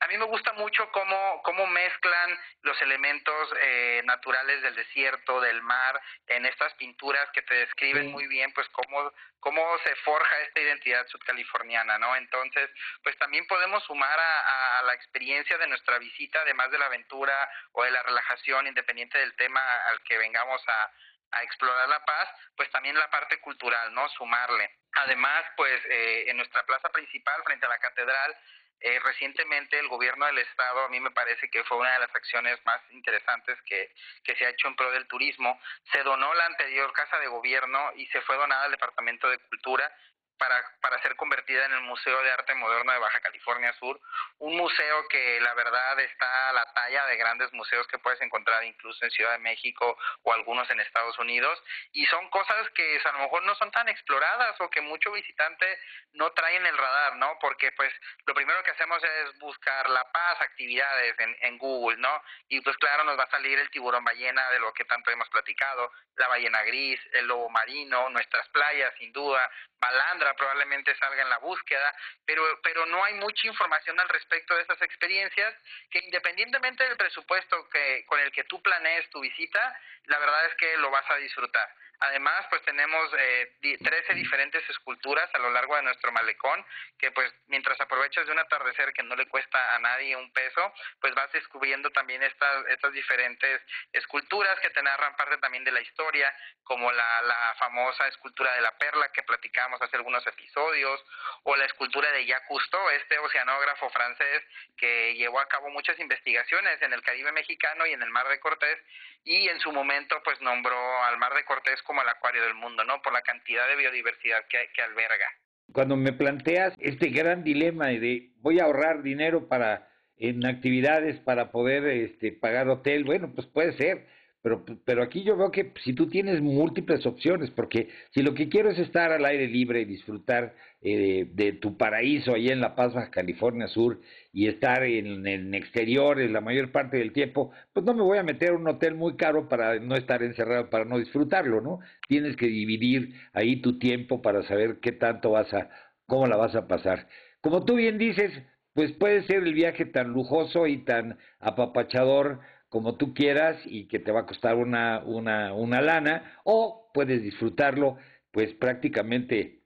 A 0.00 0.08
mí 0.08 0.18
me 0.18 0.26
gusta 0.26 0.52
mucho 0.52 0.90
cómo, 0.92 1.40
cómo 1.42 1.66
mezclan 1.66 2.38
los 2.62 2.80
elementos 2.82 3.50
eh, 3.60 4.02
naturales 4.04 4.60
del 4.60 4.74
desierto, 4.74 5.40
del 5.40 5.62
mar, 5.62 5.98
en 6.26 6.44
estas 6.44 6.74
pinturas 6.74 7.30
que 7.32 7.40
te 7.40 7.54
describen 7.54 8.04
sí. 8.04 8.08
muy 8.10 8.26
bien, 8.26 8.52
pues 8.52 8.68
cómo, 8.70 9.10
cómo 9.40 9.78
se 9.84 9.96
forja 9.96 10.38
esta 10.40 10.60
identidad 10.60 11.06
subcaliforniana, 11.08 11.98
¿no? 11.98 12.14
Entonces, 12.14 12.68
pues 13.02 13.16
también 13.16 13.46
podemos 13.46 13.82
sumar 13.84 14.18
a, 14.20 14.78
a 14.78 14.82
la 14.82 14.92
experiencia 14.92 15.56
de 15.56 15.66
nuestra 15.66 15.98
visita, 15.98 16.40
además 16.42 16.70
de 16.70 16.78
la 16.78 16.86
aventura 16.86 17.50
o 17.72 17.82
de 17.82 17.90
la 17.90 18.02
relajación, 18.02 18.66
independiente 18.66 19.18
del 19.18 19.34
tema 19.36 19.62
al 19.86 20.02
que 20.02 20.18
vengamos 20.18 20.62
a, 20.68 20.92
a 21.30 21.42
explorar 21.42 21.88
la 21.88 22.04
paz, 22.04 22.28
pues 22.56 22.70
también 22.70 22.98
la 22.98 23.10
parte 23.10 23.38
cultural, 23.40 23.92
¿no? 23.94 24.08
Sumarle. 24.10 24.70
Además, 24.92 25.44
pues 25.56 25.80
eh, 25.86 26.24
en 26.28 26.36
nuestra 26.36 26.64
plaza 26.64 26.88
principal, 26.90 27.42
frente 27.44 27.66
a 27.66 27.68
la 27.68 27.78
catedral, 27.78 28.36
eh, 28.80 28.98
recientemente 29.02 29.78
el 29.78 29.88
gobierno 29.88 30.26
del 30.26 30.38
estado, 30.38 30.84
a 30.84 30.88
mí 30.88 31.00
me 31.00 31.10
parece 31.10 31.48
que 31.50 31.64
fue 31.64 31.78
una 31.78 31.94
de 31.94 32.00
las 32.00 32.14
acciones 32.14 32.58
más 32.66 32.80
interesantes 32.90 33.58
que, 33.62 33.90
que 34.22 34.36
se 34.36 34.44
ha 34.44 34.50
hecho 34.50 34.68
en 34.68 34.76
pro 34.76 34.90
del 34.90 35.06
turismo, 35.08 35.58
se 35.92 36.02
donó 36.02 36.32
la 36.34 36.46
anterior 36.46 36.92
casa 36.92 37.18
de 37.18 37.26
gobierno 37.26 37.92
y 37.96 38.06
se 38.08 38.20
fue 38.22 38.36
donada 38.36 38.64
al 38.64 38.70
Departamento 38.70 39.28
de 39.28 39.38
Cultura 39.38 39.90
para, 40.38 40.62
para 40.80 41.00
ser 41.02 41.16
convertida 41.16 41.64
en 41.66 41.72
el 41.72 41.80
Museo 41.82 42.22
de 42.22 42.30
Arte 42.30 42.54
Moderno 42.54 42.92
de 42.92 42.98
Baja 42.98 43.20
California 43.20 43.72
Sur, 43.74 44.00
un 44.38 44.56
museo 44.56 45.08
que 45.08 45.40
la 45.40 45.54
verdad 45.54 45.98
está 46.00 46.50
a 46.50 46.52
la 46.52 46.72
talla 46.72 47.06
de 47.06 47.16
grandes 47.16 47.52
museos 47.52 47.86
que 47.88 47.98
puedes 47.98 48.20
encontrar 48.20 48.64
incluso 48.64 49.04
en 49.04 49.10
Ciudad 49.10 49.32
de 49.32 49.38
México 49.38 49.98
o 50.22 50.32
algunos 50.32 50.68
en 50.70 50.80
Estados 50.80 51.18
Unidos, 51.18 51.62
y 51.92 52.06
son 52.06 52.28
cosas 52.30 52.68
que 52.70 53.00
a 53.04 53.12
lo 53.12 53.18
mejor 53.20 53.42
no 53.44 53.54
son 53.56 53.70
tan 53.70 53.88
exploradas 53.88 54.60
o 54.60 54.70
que 54.70 54.80
mucho 54.80 55.12
visitante 55.12 55.66
no 56.12 56.32
trae 56.32 56.56
en 56.56 56.66
el 56.66 56.76
radar, 56.76 57.16
¿no? 57.16 57.38
Porque 57.40 57.72
pues 57.72 57.92
lo 58.26 58.34
primero 58.34 58.62
que 58.62 58.70
hacemos 58.70 59.02
es 59.02 59.38
buscar 59.38 59.88
La 59.90 60.04
Paz, 60.10 60.40
actividades 60.40 61.14
en, 61.18 61.58
Google, 61.58 61.96
¿no? 61.98 62.22
Y 62.48 62.60
pues 62.60 62.76
claro, 62.76 63.04
nos 63.04 63.18
va 63.18 63.24
a 63.24 63.30
salir 63.30 63.58
el 63.58 63.70
tiburón 63.70 64.04
ballena 64.04 64.50
de 64.50 64.58
lo 64.58 64.72
que 64.72 64.84
tanto 64.84 65.10
hemos 65.10 65.28
platicado, 65.30 65.90
la 66.16 66.28
ballena 66.28 66.62
gris, 66.62 67.00
el 67.12 67.26
lobo 67.26 67.48
marino, 67.48 68.10
nuestras 68.10 68.46
playas, 68.48 68.92
sin 68.98 69.12
duda, 69.12 69.50
Balandra 69.78 70.25
probablemente 70.34 70.94
salga 70.96 71.22
en 71.22 71.30
la 71.30 71.38
búsqueda, 71.38 71.94
pero, 72.24 72.42
pero 72.62 72.86
no 72.86 73.04
hay 73.04 73.14
mucha 73.14 73.46
información 73.46 73.98
al 74.00 74.08
respecto 74.08 74.54
de 74.54 74.62
estas 74.62 74.80
experiencias 74.82 75.54
que 75.90 76.00
independientemente 76.00 76.84
del 76.84 76.96
presupuesto 76.96 77.68
que, 77.68 78.04
con 78.06 78.20
el 78.20 78.32
que 78.32 78.44
tú 78.44 78.60
planees 78.62 79.08
tu 79.10 79.20
visita, 79.20 79.80
la 80.06 80.18
verdad 80.18 80.46
es 80.46 80.54
que 80.54 80.76
lo 80.78 80.90
vas 80.90 81.08
a 81.10 81.16
disfrutar. 81.16 81.68
Además, 82.00 82.46
pues 82.50 82.62
tenemos 82.62 83.10
eh, 83.18 83.78
13 83.82 84.14
diferentes 84.14 84.68
esculturas 84.68 85.28
a 85.34 85.38
lo 85.38 85.50
largo 85.50 85.76
de 85.76 85.82
nuestro 85.82 86.12
malecón, 86.12 86.64
que 86.98 87.10
pues 87.12 87.32
mientras 87.46 87.80
aprovechas 87.80 88.26
de 88.26 88.32
un 88.32 88.38
atardecer 88.38 88.92
que 88.92 89.02
no 89.02 89.16
le 89.16 89.28
cuesta 89.28 89.74
a 89.74 89.78
nadie 89.78 90.16
un 90.16 90.32
peso, 90.32 90.72
pues 91.00 91.14
vas 91.14 91.30
descubriendo 91.32 91.90
también 91.90 92.22
estas, 92.22 92.66
estas 92.68 92.92
diferentes 92.92 93.60
esculturas 93.92 94.58
que 94.60 94.70
te 94.70 94.82
narran 94.82 95.16
parte 95.16 95.38
también 95.38 95.64
de 95.64 95.72
la 95.72 95.80
historia, 95.80 96.34
como 96.64 96.90
la, 96.92 97.22
la 97.22 97.54
famosa 97.58 98.06
escultura 98.08 98.54
de 98.54 98.60
la 98.60 98.76
perla 98.78 99.10
que 99.12 99.22
platicamos 99.22 99.80
hace 99.80 99.96
algunos 99.96 100.26
episodios, 100.26 101.04
o 101.44 101.56
la 101.56 101.64
escultura 101.64 102.10
de 102.12 102.26
Jacques 102.26 102.48
Cousteau, 102.48 102.90
este 102.90 103.18
oceanógrafo 103.18 103.90
francés 103.90 104.42
que 104.76 105.14
llevó 105.14 105.40
a 105.40 105.48
cabo 105.48 105.70
muchas 105.70 105.98
investigaciones 105.98 106.80
en 106.82 106.92
el 106.92 107.02
Caribe 107.02 107.32
mexicano 107.32 107.86
y 107.86 107.92
en 107.92 108.02
el 108.02 108.10
Mar 108.10 108.28
de 108.28 108.40
Cortés, 108.40 108.78
y 109.26 109.48
en 109.48 109.58
su 109.58 109.72
momento 109.72 110.14
pues 110.24 110.40
nombró 110.40 110.76
al 111.02 111.18
Mar 111.18 111.34
de 111.34 111.44
Cortés 111.44 111.82
como 111.82 112.00
el 112.00 112.08
acuario 112.08 112.42
del 112.44 112.54
mundo, 112.54 112.84
¿no? 112.84 113.02
Por 113.02 113.12
la 113.12 113.22
cantidad 113.22 113.68
de 113.68 113.76
biodiversidad 113.76 114.44
que, 114.48 114.82
alberga. 114.82 115.26
cuando 115.72 115.96
me 115.96 116.12
planteas 116.12 116.74
este 116.78 117.08
gran 117.08 117.42
dilema 117.42 117.88
de 117.88 118.30
voy 118.36 118.60
a 118.60 118.64
ahorrar 118.64 119.02
dinero 119.02 119.48
para 119.48 119.88
en 120.16 120.46
actividades 120.46 121.18
para 121.20 121.50
poder 121.50 121.84
este, 121.86 122.32
pagar 122.32 122.68
hotel, 122.68 123.04
bueno, 123.04 123.32
pues 123.34 123.46
puede 123.48 123.72
ser, 123.76 124.06
pero, 124.46 124.64
pero 124.84 125.02
aquí 125.02 125.24
yo 125.24 125.36
veo 125.36 125.50
que 125.50 125.72
si 125.82 125.92
tú 125.92 126.08
tienes 126.08 126.40
múltiples 126.40 127.04
opciones, 127.04 127.50
porque 127.50 127.88
si 128.14 128.22
lo 128.22 128.32
que 128.32 128.48
quiero 128.48 128.70
es 128.70 128.78
estar 128.78 129.10
al 129.10 129.24
aire 129.24 129.48
libre 129.48 129.80
y 129.80 129.86
disfrutar 129.86 130.54
eh, 130.82 131.26
de 131.32 131.54
tu 131.54 131.76
paraíso 131.76 132.32
allá 132.32 132.52
en 132.52 132.60
La 132.60 132.76
Paz, 132.76 132.94
Baja 132.94 133.10
California 133.10 133.66
Sur, 133.66 134.00
y 134.32 134.46
estar 134.46 134.84
en, 134.84 135.26
en 135.26 135.52
exteriores 135.52 136.30
la 136.30 136.40
mayor 136.40 136.70
parte 136.70 136.98
del 136.98 137.12
tiempo, 137.12 137.50
pues 137.72 137.84
no 137.84 137.92
me 137.92 138.02
voy 138.02 138.18
a 138.18 138.22
meter 138.22 138.50
a 138.50 138.54
un 138.54 138.68
hotel 138.68 138.94
muy 138.94 139.16
caro 139.16 139.48
para 139.48 139.80
no 139.80 139.96
estar 139.96 140.22
encerrado, 140.22 140.70
para 140.70 140.84
no 140.84 141.00
disfrutarlo, 141.00 141.60
¿no? 141.60 141.80
Tienes 142.06 142.36
que 142.36 142.46
dividir 142.46 143.14
ahí 143.32 143.60
tu 143.60 143.80
tiempo 143.80 144.22
para 144.22 144.44
saber 144.44 144.78
qué 144.80 144.92
tanto 144.92 145.32
vas 145.32 145.52
a, 145.52 145.70
cómo 146.06 146.28
la 146.28 146.36
vas 146.36 146.54
a 146.54 146.68
pasar. 146.68 147.08
Como 147.40 147.64
tú 147.64 147.74
bien 147.74 147.98
dices, 147.98 148.30
pues 148.74 148.92
puede 148.92 149.24
ser 149.24 149.38
el 149.38 149.54
viaje 149.54 149.86
tan 149.86 150.12
lujoso 150.12 150.68
y 150.68 150.84
tan 150.84 151.18
apapachador 151.40 152.38
como 152.76 152.96
tú 152.96 153.14
quieras 153.14 153.56
y 153.64 153.88
que 153.88 153.98
te 153.98 154.12
va 154.12 154.20
a 154.20 154.26
costar 154.26 154.56
una, 154.56 155.02
una, 155.02 155.54
una 155.54 155.80
lana, 155.80 156.38
o 156.44 156.90
puedes 156.92 157.22
disfrutarlo 157.22 157.96
pues 158.32 158.52
prácticamente 158.52 159.62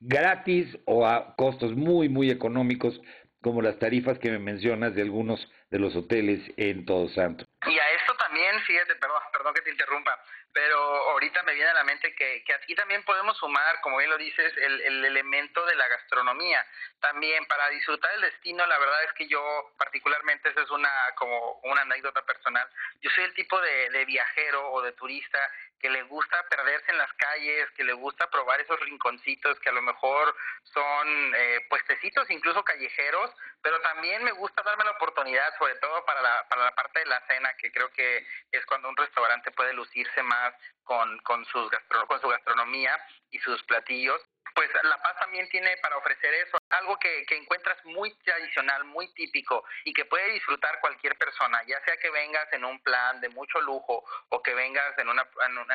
gratis 0.00 0.66
o 0.84 1.06
a 1.06 1.36
costos 1.36 1.76
muy, 1.76 2.08
muy 2.08 2.28
económicos, 2.28 3.00
como 3.40 3.62
las 3.62 3.78
tarifas 3.78 4.18
que 4.18 4.32
me 4.32 4.40
mencionas 4.40 4.96
de 4.96 5.02
algunos 5.02 5.48
de 5.70 5.78
los 5.78 5.94
hoteles 5.94 6.40
en 6.56 6.84
Todos 6.86 7.14
Santos. 7.14 7.46
Y 7.64 7.70
a 7.70 7.88
esto 8.00 8.14
también, 8.50 8.66
fíjate, 8.66 8.96
perdón, 8.96 9.22
perdón 9.32 9.54
que 9.54 9.62
te 9.62 9.70
interrumpa, 9.70 10.18
pero 10.52 10.76
ahorita 11.10 11.42
me 11.44 11.54
viene 11.54 11.70
a 11.70 11.74
la 11.74 11.84
mente 11.84 12.14
que, 12.16 12.42
aquí 12.52 12.74
también 12.74 13.04
podemos 13.04 13.36
sumar, 13.36 13.80
como 13.80 13.98
bien 13.98 14.10
lo 14.10 14.18
dices, 14.18 14.52
el, 14.56 14.80
el 14.80 15.04
elemento 15.04 15.64
de 15.66 15.76
la 15.76 15.86
gastronomía. 15.86 16.66
También 17.00 17.46
para 17.46 17.68
disfrutar 17.68 18.12
el 18.14 18.22
destino, 18.22 18.66
la 18.66 18.78
verdad 18.78 19.04
es 19.04 19.12
que 19.12 19.28
yo 19.28 19.72
particularmente, 19.78 20.48
esa 20.48 20.62
es 20.62 20.70
una 20.70 20.90
como 21.14 21.60
una 21.62 21.82
anécdota 21.82 22.22
personal, 22.22 22.68
yo 23.00 23.10
soy 23.10 23.24
el 23.24 23.34
tipo 23.34 23.60
de, 23.60 23.90
de 23.90 24.04
viajero 24.04 24.72
o 24.72 24.82
de 24.82 24.92
turista 24.92 25.38
que 25.80 25.88
le 25.88 26.02
gusta 26.02 26.46
perderse 26.48 26.90
en 26.90 26.98
las 26.98 27.12
calles, 27.14 27.70
que 27.70 27.84
le 27.84 27.94
gusta 27.94 28.28
probar 28.30 28.60
esos 28.60 28.78
rinconcitos 28.80 29.58
que 29.60 29.70
a 29.70 29.72
lo 29.72 29.82
mejor 29.82 30.36
son 30.64 31.34
eh, 31.34 31.66
puestecitos, 31.70 32.30
incluso 32.30 32.62
callejeros, 32.62 33.30
pero 33.62 33.80
también 33.80 34.24
me 34.24 34.32
gusta 34.32 34.62
darme 34.62 34.84
la 34.84 34.92
oportunidad, 34.92 35.56
sobre 35.58 35.74
todo 35.76 36.04
para 36.04 36.22
la, 36.22 36.46
para 36.48 36.64
la 36.64 36.74
parte 36.74 37.00
de 37.00 37.06
la 37.06 37.20
cena, 37.26 37.54
que 37.56 37.70
creo 37.70 37.90
que 37.90 38.26
es 38.50 38.64
cuando 38.66 38.88
un 38.88 38.96
restaurante 38.96 39.50
puede 39.50 39.72
lucirse 39.72 40.22
más 40.22 40.54
con, 40.84 41.18
con, 41.18 41.44
sus 41.46 41.70
gastro, 41.70 42.06
con 42.06 42.20
su 42.20 42.28
gastronomía 42.28 42.98
y 43.30 43.38
sus 43.38 43.62
platillos 43.64 44.20
pues 44.54 44.70
La 44.82 45.00
Paz 45.02 45.16
también 45.18 45.48
tiene 45.48 45.76
para 45.78 45.96
ofrecer 45.96 46.32
eso, 46.34 46.58
algo 46.70 46.98
que, 46.98 47.24
que 47.26 47.36
encuentras 47.36 47.84
muy 47.84 48.14
tradicional, 48.18 48.84
muy 48.84 49.12
típico 49.14 49.64
y 49.84 49.92
que 49.92 50.04
puede 50.04 50.32
disfrutar 50.32 50.80
cualquier 50.80 51.16
persona, 51.16 51.62
ya 51.66 51.80
sea 51.84 51.96
que 51.96 52.10
vengas 52.10 52.52
en 52.52 52.64
un 52.64 52.80
plan 52.82 53.20
de 53.20 53.28
mucho 53.30 53.60
lujo 53.60 54.04
o 54.28 54.42
que 54.42 54.54
vengas 54.54 54.96
en 54.98 55.08
una, 55.08 55.28
en 55.46 55.58
una 55.58 55.70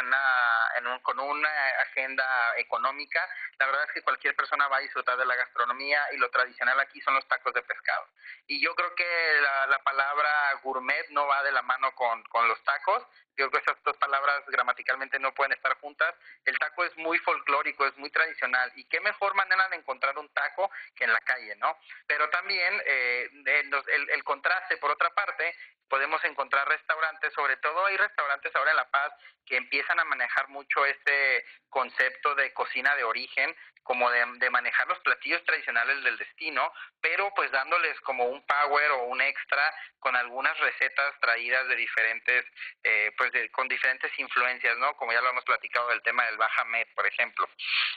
en 0.77 0.87
un, 0.87 0.99
con 0.99 1.19
una 1.19 1.69
agenda 1.81 2.25
económica, 2.57 3.27
la 3.59 3.65
verdad 3.67 3.83
es 3.87 3.91
que 3.93 4.01
cualquier 4.01 4.35
persona 4.35 4.67
va 4.67 4.77
a 4.77 4.81
disfrutar 4.81 5.17
de 5.17 5.25
la 5.25 5.35
gastronomía 5.35 6.01
y 6.13 6.17
lo 6.17 6.29
tradicional 6.29 6.79
aquí 6.79 7.01
son 7.01 7.15
los 7.15 7.27
tacos 7.27 7.53
de 7.53 7.61
pescado. 7.61 8.07
Y 8.47 8.63
yo 8.63 8.75
creo 8.75 8.93
que 8.95 9.39
la, 9.41 9.67
la 9.67 9.79
palabra 9.79 10.53
gourmet 10.63 11.07
no 11.09 11.27
va 11.27 11.43
de 11.43 11.51
la 11.51 11.61
mano 11.61 11.93
con, 11.95 12.23
con 12.23 12.47
los 12.47 12.61
tacos, 12.63 13.03
yo 13.37 13.49
creo 13.49 13.51
que 13.51 13.71
esas 13.71 13.83
dos 13.83 13.97
palabras 13.97 14.43
gramaticalmente 14.47 15.19
no 15.19 15.33
pueden 15.33 15.53
estar 15.53 15.77
juntas. 15.79 16.15
El 16.45 16.57
taco 16.57 16.83
es 16.85 16.95
muy 16.97 17.17
folclórico, 17.19 17.85
es 17.85 17.97
muy 17.97 18.09
tradicional 18.09 18.71
y 18.75 18.85
qué 18.85 18.99
mejor 19.01 19.35
manera 19.35 19.67
de 19.69 19.77
encontrar 19.77 20.17
un 20.17 20.29
taco 20.29 20.69
que 20.95 21.03
en 21.03 21.13
la 21.13 21.19
calle, 21.21 21.55
¿no? 21.57 21.77
Pero 22.07 22.29
también 22.29 22.81
eh, 22.85 23.29
el, 23.45 24.09
el 24.09 24.23
contraste, 24.23 24.77
por 24.77 24.91
otra 24.91 25.09
parte, 25.11 25.55
podemos 25.89 26.23
encontrar 26.25 26.67
restaurantes, 26.67 27.33
sobre 27.33 27.57
todo 27.57 27.85
hay 27.85 27.97
restaurantes 27.97 28.55
ahora 28.55 28.71
en 28.71 28.77
La 28.77 28.89
Paz 28.89 29.13
que 29.45 29.57
empiezan 29.57 29.99
a 29.99 30.05
manejar 30.05 30.47
mucho 30.49 30.85
este 30.85 31.45
concepto 31.69 32.35
de 32.35 32.53
cocina 32.53 32.95
de 32.95 33.03
origen, 33.03 33.55
como 33.85 34.09
de, 34.09 34.25
de, 34.39 34.49
manejar 34.49 34.87
los 34.87 34.97
platillos 35.01 35.43
tradicionales 35.43 36.03
del 36.03 36.17
destino, 36.17 36.73
pero 36.99 37.31
pues 37.35 37.51
dándoles 37.51 37.99
como 38.01 38.25
un 38.25 38.43
power 38.47 38.91
o 38.91 39.03
un 39.03 39.21
extra 39.21 39.71
con 39.99 40.15
algunas 40.15 40.57
recetas 40.57 41.13
traídas 41.19 41.67
de 41.67 41.75
diferentes, 41.75 42.45
eh, 42.83 43.11
pues 43.15 43.31
de, 43.31 43.51
con 43.51 43.67
diferentes 43.67 44.11
influencias, 44.17 44.75
¿no? 44.79 44.95
Como 44.97 45.13
ya 45.13 45.21
lo 45.21 45.29
hemos 45.29 45.43
platicado 45.43 45.89
del 45.89 46.01
tema 46.01 46.25
del 46.25 46.37
Bajamet, 46.37 46.93
por 46.95 47.05
ejemplo. 47.05 47.47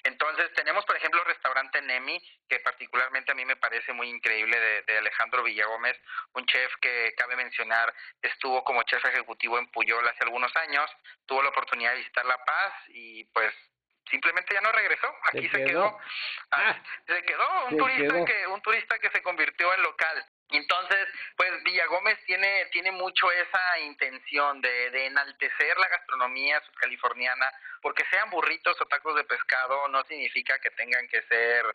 Entonces 0.04 0.52
tenemos, 0.52 0.84
por 0.84 0.96
ejemplo, 0.96 1.20
el 1.20 1.26
restaurante 1.26 1.80
Nemi, 1.80 2.20
que 2.48 2.60
particularmente 2.60 3.32
a 3.32 3.34
mí 3.34 3.46
me 3.46 3.56
parece 3.56 3.94
muy 3.94 4.10
increíble, 4.10 4.60
de, 4.60 4.82
de 4.82 4.98
Alejandro 4.98 5.42
Villagómez, 5.42 5.98
un 6.34 6.44
chef 6.44 6.70
que 6.82 7.14
cabe 7.16 7.36
mencionar, 7.36 7.77
estuvo 8.22 8.62
como 8.64 8.82
chef 8.84 9.04
ejecutivo 9.04 9.58
en 9.58 9.70
Puyol 9.70 10.06
hace 10.06 10.24
algunos 10.24 10.54
años, 10.56 10.90
tuvo 11.26 11.42
la 11.42 11.50
oportunidad 11.50 11.92
de 11.92 11.98
visitar 11.98 12.24
La 12.26 12.42
Paz 12.44 12.72
y 12.88 13.24
pues 13.24 13.52
simplemente 14.10 14.54
ya 14.54 14.60
no 14.60 14.72
regresó, 14.72 15.14
aquí 15.24 15.48
se, 15.48 15.64
quedó, 15.64 15.98
ah, 16.50 16.82
se 17.06 17.22
quedó 17.22 17.66
un 17.66 17.76
turista 17.76 18.24
que 18.24 18.46
un 18.46 18.62
turista 18.62 18.98
que 18.98 19.10
se 19.10 19.22
convirtió 19.22 19.72
en 19.74 19.82
local. 19.82 20.24
Entonces, 20.50 21.08
pues 21.36 21.62
Villagómez 21.62 22.18
tiene 22.24 22.66
tiene 22.72 22.90
mucho 22.90 23.30
esa 23.30 23.78
intención 23.80 24.62
de, 24.62 24.90
de 24.90 25.06
enaltecer 25.06 25.76
la 25.76 25.88
gastronomía 25.88 26.58
subcaliforniana, 26.62 27.52
porque 27.82 28.04
sean 28.10 28.30
burritos 28.30 28.80
o 28.80 28.86
tacos 28.86 29.14
de 29.16 29.24
pescado 29.24 29.88
no 29.88 30.02
significa 30.04 30.58
que 30.58 30.70
tengan 30.70 31.06
que 31.08 31.20
ser 31.22 31.66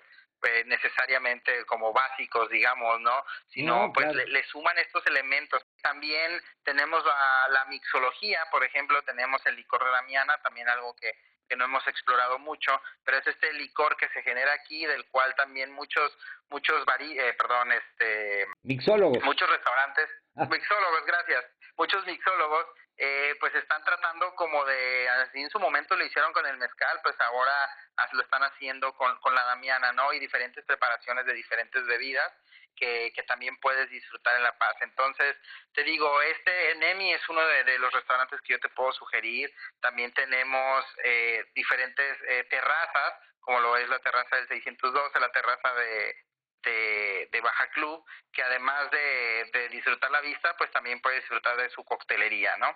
eh, 0.44 0.64
necesariamente 0.66 1.66
como 1.66 1.94
básicos, 1.94 2.50
digamos, 2.50 3.00
¿no? 3.02 3.24
Sino 3.50 3.88
no, 3.88 3.94
pues 3.94 4.14
le, 4.14 4.26
le, 4.28 4.44
suman 4.46 4.78
estos 4.78 5.06
elementos. 5.08 5.64
También 5.82 6.42
tenemos 6.64 7.04
la, 7.06 7.48
la 7.50 7.66
mixología, 7.66 8.46
por 8.52 8.64
ejemplo, 8.64 9.02
tenemos 9.04 9.46
el 9.46 9.56
licor 9.56 9.84
de 9.84 9.92
Damiana, 9.92 10.38
también 10.42 10.68
algo 10.70 10.96
que 10.96 11.14
que 11.48 11.56
no 11.56 11.66
hemos 11.66 11.86
explorado 11.88 12.40
mucho, 12.40 12.72
pero 13.04 13.18
es 13.18 13.28
este 13.28 13.52
licor 13.54 13.96
que 13.98 14.10
se 14.10 14.22
genera 14.24 14.54
aquí, 14.54 14.86
del 14.86 15.06
cual 15.10 15.34
también 15.36 15.72
muchos, 15.72 16.18
muchos, 16.50 16.86
vari, 16.86 17.18
eh, 17.20 17.34
perdón, 17.34 17.72
este... 17.72 18.48
Mixólogos. 18.64 19.24
Muchos 19.24 19.50
restaurantes, 19.50 20.10
ah. 20.36 20.48
mixólogos, 20.50 21.06
gracias, 21.06 21.46
muchos 21.78 22.06
mixólogos, 22.06 22.66
eh, 22.98 23.36
pues 23.40 23.54
están 23.56 23.84
tratando 23.84 24.36
como 24.36 24.64
de, 24.66 25.10
así 25.10 25.42
en 25.42 25.50
su 25.50 25.60
momento 25.60 25.96
lo 25.96 26.06
hicieron 26.06 26.32
con 26.34 26.46
el 26.46 26.58
mezcal, 26.58 27.00
pues 27.04 27.20
ahora 27.20 27.70
lo 28.14 28.22
están 28.22 28.44
haciendo 28.44 28.94
con, 28.94 29.20
con 29.20 29.34
la 29.34 29.44
damiana, 29.44 29.92
¿no? 29.94 30.14
Y 30.14 30.20
diferentes 30.20 30.64
preparaciones 30.66 31.26
de 31.26 31.34
diferentes 31.34 31.86
bebidas 31.86 32.32
que, 32.76 33.12
que 33.16 33.24
también 33.24 33.58
puedes 33.58 33.90
disfrutar 33.90 34.36
en 34.36 34.44
La 34.44 34.58
Paz. 34.58 34.76
Entonces, 34.82 35.36
te 35.74 35.84
digo, 35.84 36.22
este 36.22 36.76
Nemi 36.76 37.14
es 37.14 37.30
uno 37.30 37.46
de, 37.46 37.80
los 37.80 37.92
restaurantes 37.94 38.40
que 38.42 38.54
yo 38.54 38.60
te 38.60 38.70
puedo 38.70 38.92
sugerir. 38.94 39.52
También 39.82 40.14
tenemos 40.14 40.86
eh, 41.04 41.46
diferentes 41.56 42.18
eh, 42.28 42.46
terrazas, 42.50 43.14
como 43.40 43.60
lo 43.60 43.78
es 43.78 43.90
la 43.90 44.00
terraza 44.00 44.36
del 44.38 44.48
612, 44.48 45.20
la 45.20 45.32
terraza 45.32 45.74
de, 45.74 46.16
de, 46.64 47.42
Baja 47.42 47.70
Club, 47.72 48.04
que 48.32 48.42
además 48.42 48.90
de, 48.92 49.60
de, 49.60 49.70
disfrutar 49.70 50.10
la 50.12 50.22
vista, 50.22 50.56
pues 50.58 50.72
también 50.72 51.02
puedes 51.02 51.22
disfrutar 51.22 51.58
de 51.58 51.70
su 51.70 51.84
coctelería, 51.84 52.56
¿no? 52.58 52.68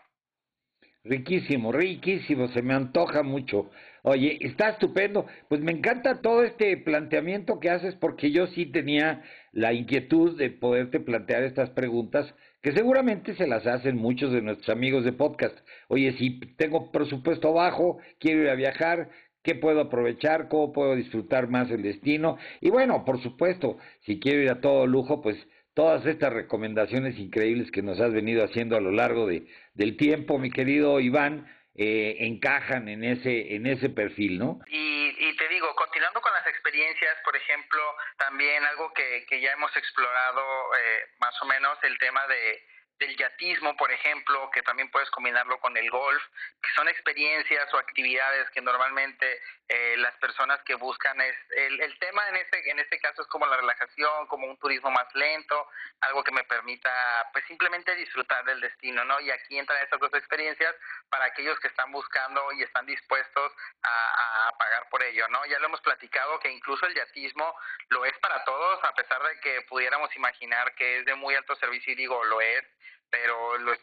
Riquísimo, 1.04 1.72
riquísimo, 1.72 2.50
se 2.50 2.62
me 2.62 2.74
antoja 2.74 3.24
mucho. 3.24 3.72
Oye, 4.04 4.38
está 4.42 4.70
estupendo. 4.70 5.26
Pues 5.48 5.62
me 5.62 5.72
encanta 5.72 6.22
todo 6.22 6.44
este 6.44 6.76
planteamiento 6.78 7.60
que 7.60 7.70
haces 7.70 7.96
porque 7.96 8.32
yo 8.32 8.48
sí 8.48 8.66
tenía 8.66 9.24
la 9.54 9.74
inquietud 9.74 10.38
de 10.38 10.50
poderte 10.50 11.00
plantear 11.00 11.44
estas 11.44 11.70
preguntas 11.70 12.34
que 12.62 12.74
seguramente 12.74 13.36
se 13.36 13.48
las 13.48 13.66
hacen 13.68 13.96
muchos 13.96 14.32
de 14.34 14.42
nuestros 14.42 14.70
amigos 14.70 15.06
de 15.06 15.14
podcast. 15.14 15.58
Oye, 15.88 16.12
si 16.18 16.40
tengo 16.58 16.92
presupuesto 16.92 17.54
bajo, 17.54 18.00
quiero 18.20 18.42
ir 18.42 18.50
a 18.50 18.56
viajar, 18.56 19.10
¿qué 19.48 19.56
puedo 19.56 19.80
aprovechar? 19.80 20.50
¿Cómo 20.50 20.74
puedo 20.74 20.94
disfrutar 20.94 21.48
más 21.48 21.72
el 21.72 21.82
destino? 21.82 22.38
Y 22.60 22.70
bueno, 22.70 23.06
por 23.06 23.24
supuesto, 23.24 23.78
si 24.06 24.20
quiero 24.20 24.42
ir 24.42 24.50
a 24.50 24.60
todo 24.60 24.86
lujo, 24.86 25.22
pues 25.22 25.38
todas 25.74 26.06
estas 26.06 26.34
recomendaciones 26.34 27.18
increíbles 27.18 27.72
que 27.72 27.82
nos 27.82 27.98
has 28.02 28.12
venido 28.12 28.44
haciendo 28.44 28.76
a 28.76 28.82
lo 28.82 28.92
largo 28.92 29.26
de, 29.26 29.48
del 29.74 29.96
tiempo, 29.96 30.38
mi 30.38 30.52
querido 30.52 31.00
Iván, 31.00 31.48
eh, 31.76 32.18
encajan 32.28 32.90
en 32.90 33.06
ese 33.06 33.56
en 33.56 33.68
ese 33.68 33.88
perfil, 33.88 34.38
¿no? 34.38 34.60
Y, 34.68 35.16
y 35.18 35.38
te 35.38 35.48
digo, 35.48 35.74
continuando 35.76 36.20
con 36.20 36.34
las 36.34 36.46
experiencias, 36.48 37.16
por 37.24 37.38
ejemplo, 37.38 37.80
también 38.18 38.66
algo 38.66 38.92
que, 38.92 39.26
que 39.30 39.40
ya 39.40 39.54
hemos 39.54 39.74
explorado 39.78 40.42
eh, 40.76 41.06
más 41.22 41.42
o 41.42 41.46
menos 41.46 41.78
el 41.84 41.98
tema 42.00 42.20
de 42.28 42.60
del 43.00 43.16
yatismo, 43.16 43.76
por 43.78 43.92
ejemplo, 43.92 44.50
que 44.52 44.64
también 44.64 44.90
puedes 44.90 45.10
combinarlo 45.12 45.60
con 45.60 45.76
el 45.78 45.90
golf, 45.90 46.24
que 46.62 46.70
son 46.76 46.88
experiencias 46.88 47.72
o 47.74 47.78
actividades 47.78 48.50
que 48.52 48.62
normalmente 48.62 49.42
eh, 49.68 49.96
las 49.98 50.16
personas 50.16 50.62
que 50.64 50.76
buscan 50.76 51.20
es 51.22 51.36
el, 51.52 51.82
el 51.82 52.00
tema 52.00 52.28
en 52.30 52.38
este 52.38 52.70
en 52.72 52.80
este 52.80 53.00
caso 53.00 53.22
es 53.22 53.28
como 53.28 53.46
la 53.46 53.58
relajación, 53.58 54.28
como 54.28 54.48
un 54.48 54.58
turismo 54.58 54.90
más 54.90 55.14
lento, 55.14 55.70
algo 56.02 56.24
que 56.24 56.32
me 56.32 56.44
permita 56.46 56.90
pues 57.34 57.46
simplemente 57.46 57.96
disfrutar 57.96 58.44
del 58.46 58.62
destino, 58.62 59.04
¿no? 59.06 59.20
Y 59.20 59.30
aquí 59.30 59.58
entran 59.60 59.84
estas 59.84 60.00
dos 60.00 60.14
experiencias 60.14 60.74
para 61.10 61.26
aquellos 61.26 61.60
que 61.60 61.68
están 61.68 61.92
buscando 61.92 62.52
y 62.54 62.64
están 62.64 62.86
dispuestos 62.86 63.52
a, 63.84 64.48
a 64.48 64.58
pagar 64.58 64.90
por 64.90 65.04
ello, 65.04 65.28
¿no? 65.28 65.46
Ya 65.46 65.60
lo 65.60 65.68
hemos 65.68 65.82
platicado 65.82 66.40
que 66.40 66.50
incluso 66.50 66.86
el 66.88 66.96
yatismo 66.96 67.54
lo 67.90 68.06
es 68.06 68.18
para 68.20 68.44
todos, 68.44 68.84
a 68.84 68.94
pesar 68.96 69.22
de 69.22 69.40
que 69.42 69.62
pudiéramos 69.64 70.16
imaginar 70.16 70.74
que 70.76 71.00
es 71.00 71.06
de 71.06 71.16
muy 71.16 71.36
alto 71.36 71.56
servicio 71.56 71.94
y 71.94 71.96
digo 71.96 72.24
lo 72.26 72.42
es, 72.42 72.66
pero 73.10 73.58
lo, 73.58 73.74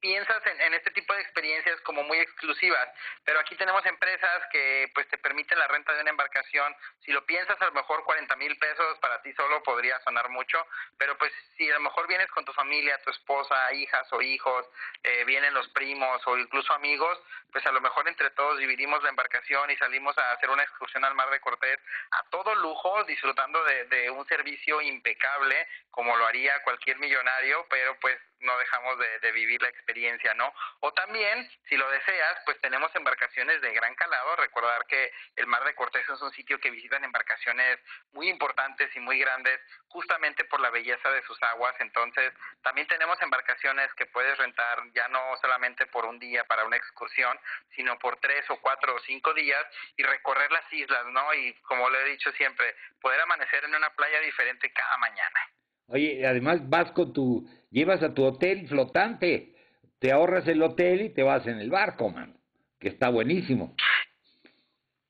piensas 0.00 0.46
en, 0.46 0.60
en, 0.60 0.74
este 0.74 0.90
tipo 0.90 1.12
de 1.14 1.22
experiencias 1.22 1.80
como 1.82 2.02
muy 2.04 2.18
exclusivas, 2.18 2.88
pero 3.24 3.40
aquí 3.40 3.56
tenemos 3.56 3.84
empresas 3.86 4.42
que 4.52 4.90
pues 4.94 5.08
te 5.08 5.18
permiten 5.18 5.58
la 5.58 5.68
renta 5.68 5.92
de 5.94 6.02
una 6.02 6.10
embarcación, 6.10 6.74
si 7.04 7.12
lo 7.12 7.24
piensas 7.26 7.60
a 7.60 7.66
lo 7.66 7.72
mejor 7.72 8.04
40 8.04 8.36
mil 8.36 8.56
pesos 8.58 8.98
para 8.98 9.20
ti 9.22 9.32
solo 9.34 9.62
podría 9.62 9.98
sonar 10.00 10.28
mucho, 10.28 10.66
pero 10.98 11.16
pues 11.18 11.32
si 11.56 11.70
a 11.70 11.74
lo 11.74 11.80
mejor 11.80 12.06
vienes 12.06 12.30
con 12.30 12.44
tu 12.44 12.52
familia, 12.52 13.00
tu 13.02 13.10
esposa, 13.10 13.72
hijas 13.72 14.06
o 14.12 14.22
hijos, 14.22 14.66
eh, 15.02 15.24
vienen 15.24 15.54
los 15.54 15.68
primos 15.70 16.22
o 16.26 16.36
incluso 16.36 16.72
amigos, 16.72 17.18
pues 17.52 17.64
a 17.66 17.72
lo 17.72 17.80
mejor 17.80 18.08
entre 18.08 18.30
todos 18.30 18.58
dividimos 18.58 19.02
la 19.02 19.10
embarcación 19.10 19.70
y 19.70 19.76
salimos 19.76 20.16
a 20.18 20.32
hacer 20.32 20.50
una 20.50 20.62
excursión 20.62 21.04
al 21.04 21.14
Mar 21.14 21.30
de 21.30 21.40
Cortés 21.40 21.78
a 22.12 22.22
todo 22.30 22.54
lujo, 22.56 23.04
disfrutando 23.04 23.62
de, 23.64 23.84
de 23.86 24.10
un 24.10 24.26
servicio 24.26 24.80
impecable 24.80 25.66
como 25.90 26.16
lo 26.16 26.26
haría 26.26 26.62
cualquier 26.62 26.98
millonario, 26.98 27.66
pero 27.68 27.98
pues 28.00 28.18
no 28.40 28.56
dejamos 28.58 28.98
de, 28.98 29.18
de, 29.20 29.32
vivir 29.32 29.60
la 29.62 29.68
experiencia, 29.68 30.34
¿no? 30.34 30.52
O 30.80 30.92
también, 30.92 31.50
si 31.68 31.76
lo 31.76 31.88
deseas, 31.90 32.38
pues 32.44 32.60
tenemos 32.60 32.94
embarcaciones 32.94 33.60
de 33.60 33.72
gran 33.72 33.94
calado. 33.94 34.36
Recordar 34.36 34.86
que 34.86 35.12
el 35.36 35.46
Mar 35.46 35.64
de 35.64 35.74
Cortés 35.74 36.08
es 36.08 36.20
un 36.20 36.32
sitio 36.32 36.58
que 36.58 36.70
visitan 36.70 37.04
embarcaciones 37.04 37.78
muy 38.12 38.28
importantes 38.28 38.94
y 38.96 39.00
muy 39.00 39.18
grandes, 39.18 39.60
justamente 39.88 40.44
por 40.44 40.60
la 40.60 40.70
belleza 40.70 41.10
de 41.10 41.22
sus 41.22 41.40
aguas. 41.42 41.74
Entonces, 41.80 42.32
también 42.62 42.86
tenemos 42.86 43.20
embarcaciones 43.22 43.92
que 43.94 44.06
puedes 44.06 44.36
rentar 44.38 44.82
ya 44.94 45.08
no 45.08 45.36
solamente 45.40 45.86
por 45.86 46.04
un 46.04 46.18
día 46.18 46.44
para 46.44 46.64
una 46.64 46.76
excursión, 46.76 47.38
sino 47.74 47.98
por 47.98 48.18
tres 48.20 48.48
o 48.50 48.60
cuatro 48.60 48.94
o 48.94 49.00
cinco 49.00 49.34
días 49.34 49.64
y 49.96 50.02
recorrer 50.02 50.50
las 50.50 50.70
islas, 50.72 51.06
¿no? 51.06 51.32
Y 51.34 51.54
como 51.62 51.88
lo 51.88 51.98
he 51.98 52.04
dicho 52.04 52.32
siempre, 52.32 52.74
poder 53.00 53.20
amanecer 53.20 53.64
en 53.64 53.74
una 53.74 53.90
playa 53.90 54.20
diferente 54.20 54.72
cada 54.72 54.96
mañana. 54.98 55.50
Oye, 55.90 56.24
además 56.26 56.68
vas 56.68 56.92
con 56.92 57.12
tu, 57.12 57.48
llevas 57.70 58.02
a 58.02 58.14
tu 58.14 58.24
hotel 58.24 58.68
flotante, 58.68 59.54
te 59.98 60.12
ahorras 60.12 60.46
el 60.46 60.62
hotel 60.62 61.02
y 61.02 61.10
te 61.10 61.22
vas 61.22 61.46
en 61.46 61.58
el 61.58 61.68
barco, 61.68 62.08
man, 62.08 62.38
que 62.78 62.88
está 62.88 63.08
buenísimo. 63.08 63.74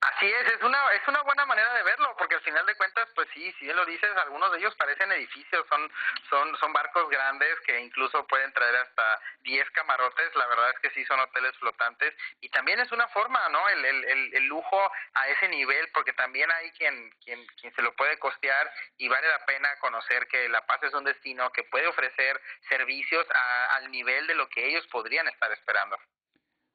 Así 0.01 0.27
es, 0.27 0.55
es 0.55 0.63
una, 0.63 0.79
es 0.95 1.07
una 1.07 1.23
buena 1.23 1.45
manera 1.45 1.75
de 1.75 1.83
verlo, 1.83 2.09
final 2.51 2.67
de 2.67 2.75
cuentas, 2.75 3.09
pues 3.15 3.29
sí, 3.33 3.53
si 3.59 3.65
bien 3.67 3.77
lo 3.77 3.87
dices, 3.87 4.11
algunos 4.17 4.51
de 4.51 4.59
ellos 4.59 4.75
parecen 4.75 5.13
edificios, 5.13 5.65
son, 5.69 5.91
son, 6.29 6.57
son 6.57 6.73
barcos 6.73 7.09
grandes 7.09 7.61
que 7.65 7.79
incluso 7.79 8.27
pueden 8.27 8.53
traer 8.53 8.75
hasta 8.77 9.21
10 9.43 9.71
camarotes, 9.71 10.35
la 10.35 10.47
verdad 10.49 10.71
es 10.71 10.79
que 10.81 10.91
sí 10.91 11.05
son 11.05 11.21
hoteles 11.21 11.57
flotantes, 11.59 12.13
y 12.41 12.49
también 12.49 12.81
es 12.81 12.91
una 12.91 13.07
forma, 13.09 13.49
¿no? 13.51 13.69
El, 13.69 13.85
el, 13.85 14.35
el, 14.35 14.45
lujo 14.47 14.81
a 15.15 15.29
ese 15.29 15.49
nivel, 15.49 15.89
porque 15.95 16.13
también 16.15 16.51
hay 16.51 16.71
quien, 16.73 17.11
quien, 17.25 17.47
quien 17.61 17.73
se 17.75 17.83
lo 17.83 17.95
puede 17.95 18.19
costear 18.19 18.71
y 18.99 19.07
vale 19.07 19.29
la 19.29 19.45
pena 19.47 19.69
conocer 19.79 20.27
que 20.27 20.49
La 20.49 20.67
Paz 20.67 20.83
es 20.83 20.95
un 20.95 21.05
destino 21.05 21.51
que 21.53 21.63
puede 21.65 21.87
ofrecer 21.87 22.41
servicios 22.69 23.25
a, 23.33 23.77
al 23.77 23.91
nivel 23.93 24.27
de 24.27 24.35
lo 24.35 24.49
que 24.49 24.67
ellos 24.69 24.85
podrían 24.89 25.29
estar 25.29 25.53
esperando. 25.53 25.97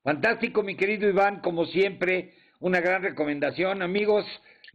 Fantástico, 0.04 0.64
mi 0.64 0.78
querido 0.78 1.10
Iván, 1.10 1.42
como 1.42 1.66
siempre 1.66 2.34
una 2.60 2.80
gran 2.80 3.04
recomendación, 3.04 3.82
amigos 3.82 4.26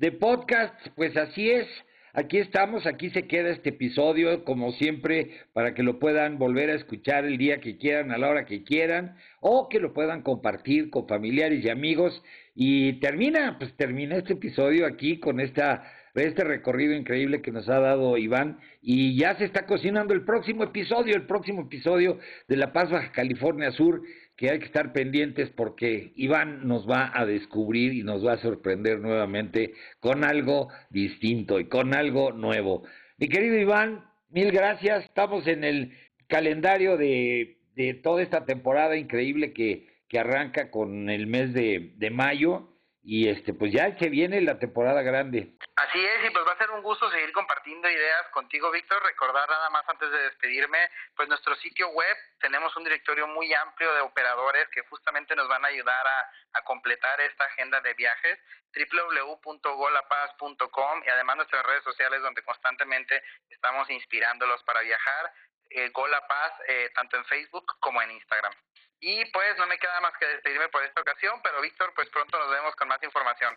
de 0.00 0.12
podcast, 0.12 0.74
pues 0.96 1.14
así 1.14 1.50
es. 1.50 1.66
Aquí 2.14 2.38
estamos, 2.38 2.86
aquí 2.86 3.10
se 3.10 3.26
queda 3.28 3.50
este 3.50 3.68
episodio, 3.68 4.44
como 4.44 4.72
siempre, 4.72 5.30
para 5.52 5.74
que 5.74 5.82
lo 5.82 5.98
puedan 5.98 6.38
volver 6.38 6.70
a 6.70 6.74
escuchar 6.74 7.26
el 7.26 7.36
día 7.36 7.60
que 7.60 7.76
quieran, 7.76 8.10
a 8.10 8.16
la 8.16 8.30
hora 8.30 8.46
que 8.46 8.64
quieran, 8.64 9.14
o 9.40 9.68
que 9.68 9.78
lo 9.78 9.92
puedan 9.92 10.22
compartir 10.22 10.88
con 10.88 11.06
familiares 11.06 11.62
y 11.62 11.68
amigos. 11.68 12.20
Y 12.54 12.94
termina, 12.94 13.58
pues 13.58 13.76
termina 13.76 14.16
este 14.16 14.32
episodio 14.32 14.86
aquí 14.86 15.20
con 15.20 15.38
esta 15.38 15.84
este 16.14 16.42
recorrido 16.42 16.94
increíble 16.94 17.40
que 17.40 17.52
nos 17.52 17.68
ha 17.68 17.78
dado 17.78 18.16
Iván 18.16 18.58
y 18.82 19.16
ya 19.16 19.36
se 19.36 19.44
está 19.44 19.64
cocinando 19.66 20.12
el 20.12 20.24
próximo 20.24 20.64
episodio, 20.64 21.14
el 21.14 21.26
próximo 21.26 21.62
episodio 21.62 22.18
de 22.48 22.56
La 22.56 22.72
Paz 22.72 22.90
Baja 22.90 23.12
California 23.12 23.70
Sur 23.70 24.02
que 24.40 24.48
hay 24.48 24.59
que 24.59 24.64
estar 24.64 24.94
pendientes 24.94 25.50
porque 25.50 26.14
Iván 26.16 26.66
nos 26.66 26.88
va 26.88 27.12
a 27.12 27.26
descubrir 27.26 27.92
y 27.92 28.03
nos 28.03 28.26
va 28.26 28.33
a 28.33 28.38
sorprender 28.38 28.98
nuevamente 28.98 29.74
con 30.00 30.24
algo 30.24 30.68
distinto 30.88 31.61
y 31.61 31.66
con 31.66 31.94
algo 31.94 32.33
nuevo. 32.33 32.83
Mi 33.18 33.29
querido 33.29 33.59
Iván, 33.59 34.03
mil 34.31 34.50
gracias. 34.50 35.05
Estamos 35.05 35.46
en 35.46 35.62
el 35.62 35.92
calendario 36.26 36.96
de, 36.96 37.59
de 37.74 37.92
toda 37.92 38.22
esta 38.22 38.46
temporada 38.46 38.96
increíble 38.96 39.53
que, 39.53 39.88
que 40.09 40.18
arranca 40.18 40.70
con 40.70 41.11
el 41.11 41.26
mes 41.26 41.53
de, 41.53 41.92
de 41.98 42.09
mayo 42.09 42.70
y 43.03 43.29
este 43.29 43.53
pues 43.53 43.74
ya 43.74 43.94
se 43.98 44.09
viene 44.09 44.40
la 44.40 44.59
temporada 44.59 45.03
grande. 45.03 45.53
Así 45.80 46.04
es, 46.04 46.26
y 46.26 46.30
pues 46.30 46.46
va 46.46 46.52
a 46.52 46.58
ser 46.58 46.70
un 46.72 46.82
gusto 46.82 47.10
seguir 47.10 47.32
compartiendo 47.32 47.88
ideas 47.88 48.28
contigo, 48.32 48.70
Víctor. 48.70 49.02
Recordar 49.02 49.48
nada 49.48 49.70
más 49.70 49.88
antes 49.88 50.10
de 50.10 50.24
despedirme, 50.24 50.90
pues 51.16 51.26
nuestro 51.26 51.56
sitio 51.56 51.88
web, 51.88 52.14
tenemos 52.38 52.76
un 52.76 52.84
directorio 52.84 53.26
muy 53.26 53.54
amplio 53.54 53.94
de 53.94 54.02
operadores 54.02 54.68
que 54.68 54.82
justamente 54.82 55.34
nos 55.34 55.48
van 55.48 55.64
a 55.64 55.68
ayudar 55.68 56.06
a, 56.06 56.30
completar 56.64 57.18
esta 57.22 57.44
agenda 57.44 57.80
de 57.80 57.94
viajes, 57.94 58.38
www.golapaz.com 58.74 61.02
y 61.06 61.08
además 61.08 61.36
nuestras 61.36 61.64
redes 61.64 61.82
sociales 61.82 62.20
donde 62.20 62.42
constantemente 62.42 63.22
estamos 63.48 63.88
inspirándolos 63.88 64.62
para 64.64 64.82
viajar, 64.82 65.32
eh, 65.70 65.88
Golapaz, 65.88 66.52
eh, 66.68 66.90
tanto 66.94 67.16
en 67.16 67.24
Facebook 67.24 67.64
como 67.80 68.02
en 68.02 68.10
Instagram. 68.10 68.52
Y 69.00 69.24
pues 69.32 69.56
no 69.56 69.66
me 69.66 69.78
queda 69.78 69.98
más 70.02 70.12
que 70.18 70.26
despedirme 70.26 70.68
por 70.68 70.84
esta 70.84 71.00
ocasión, 71.00 71.40
pero 71.42 71.62
Víctor, 71.62 71.94
pues 71.94 72.10
pronto 72.10 72.38
nos 72.38 72.50
vemos 72.50 72.76
con 72.76 72.86
más 72.86 73.02
información. 73.02 73.56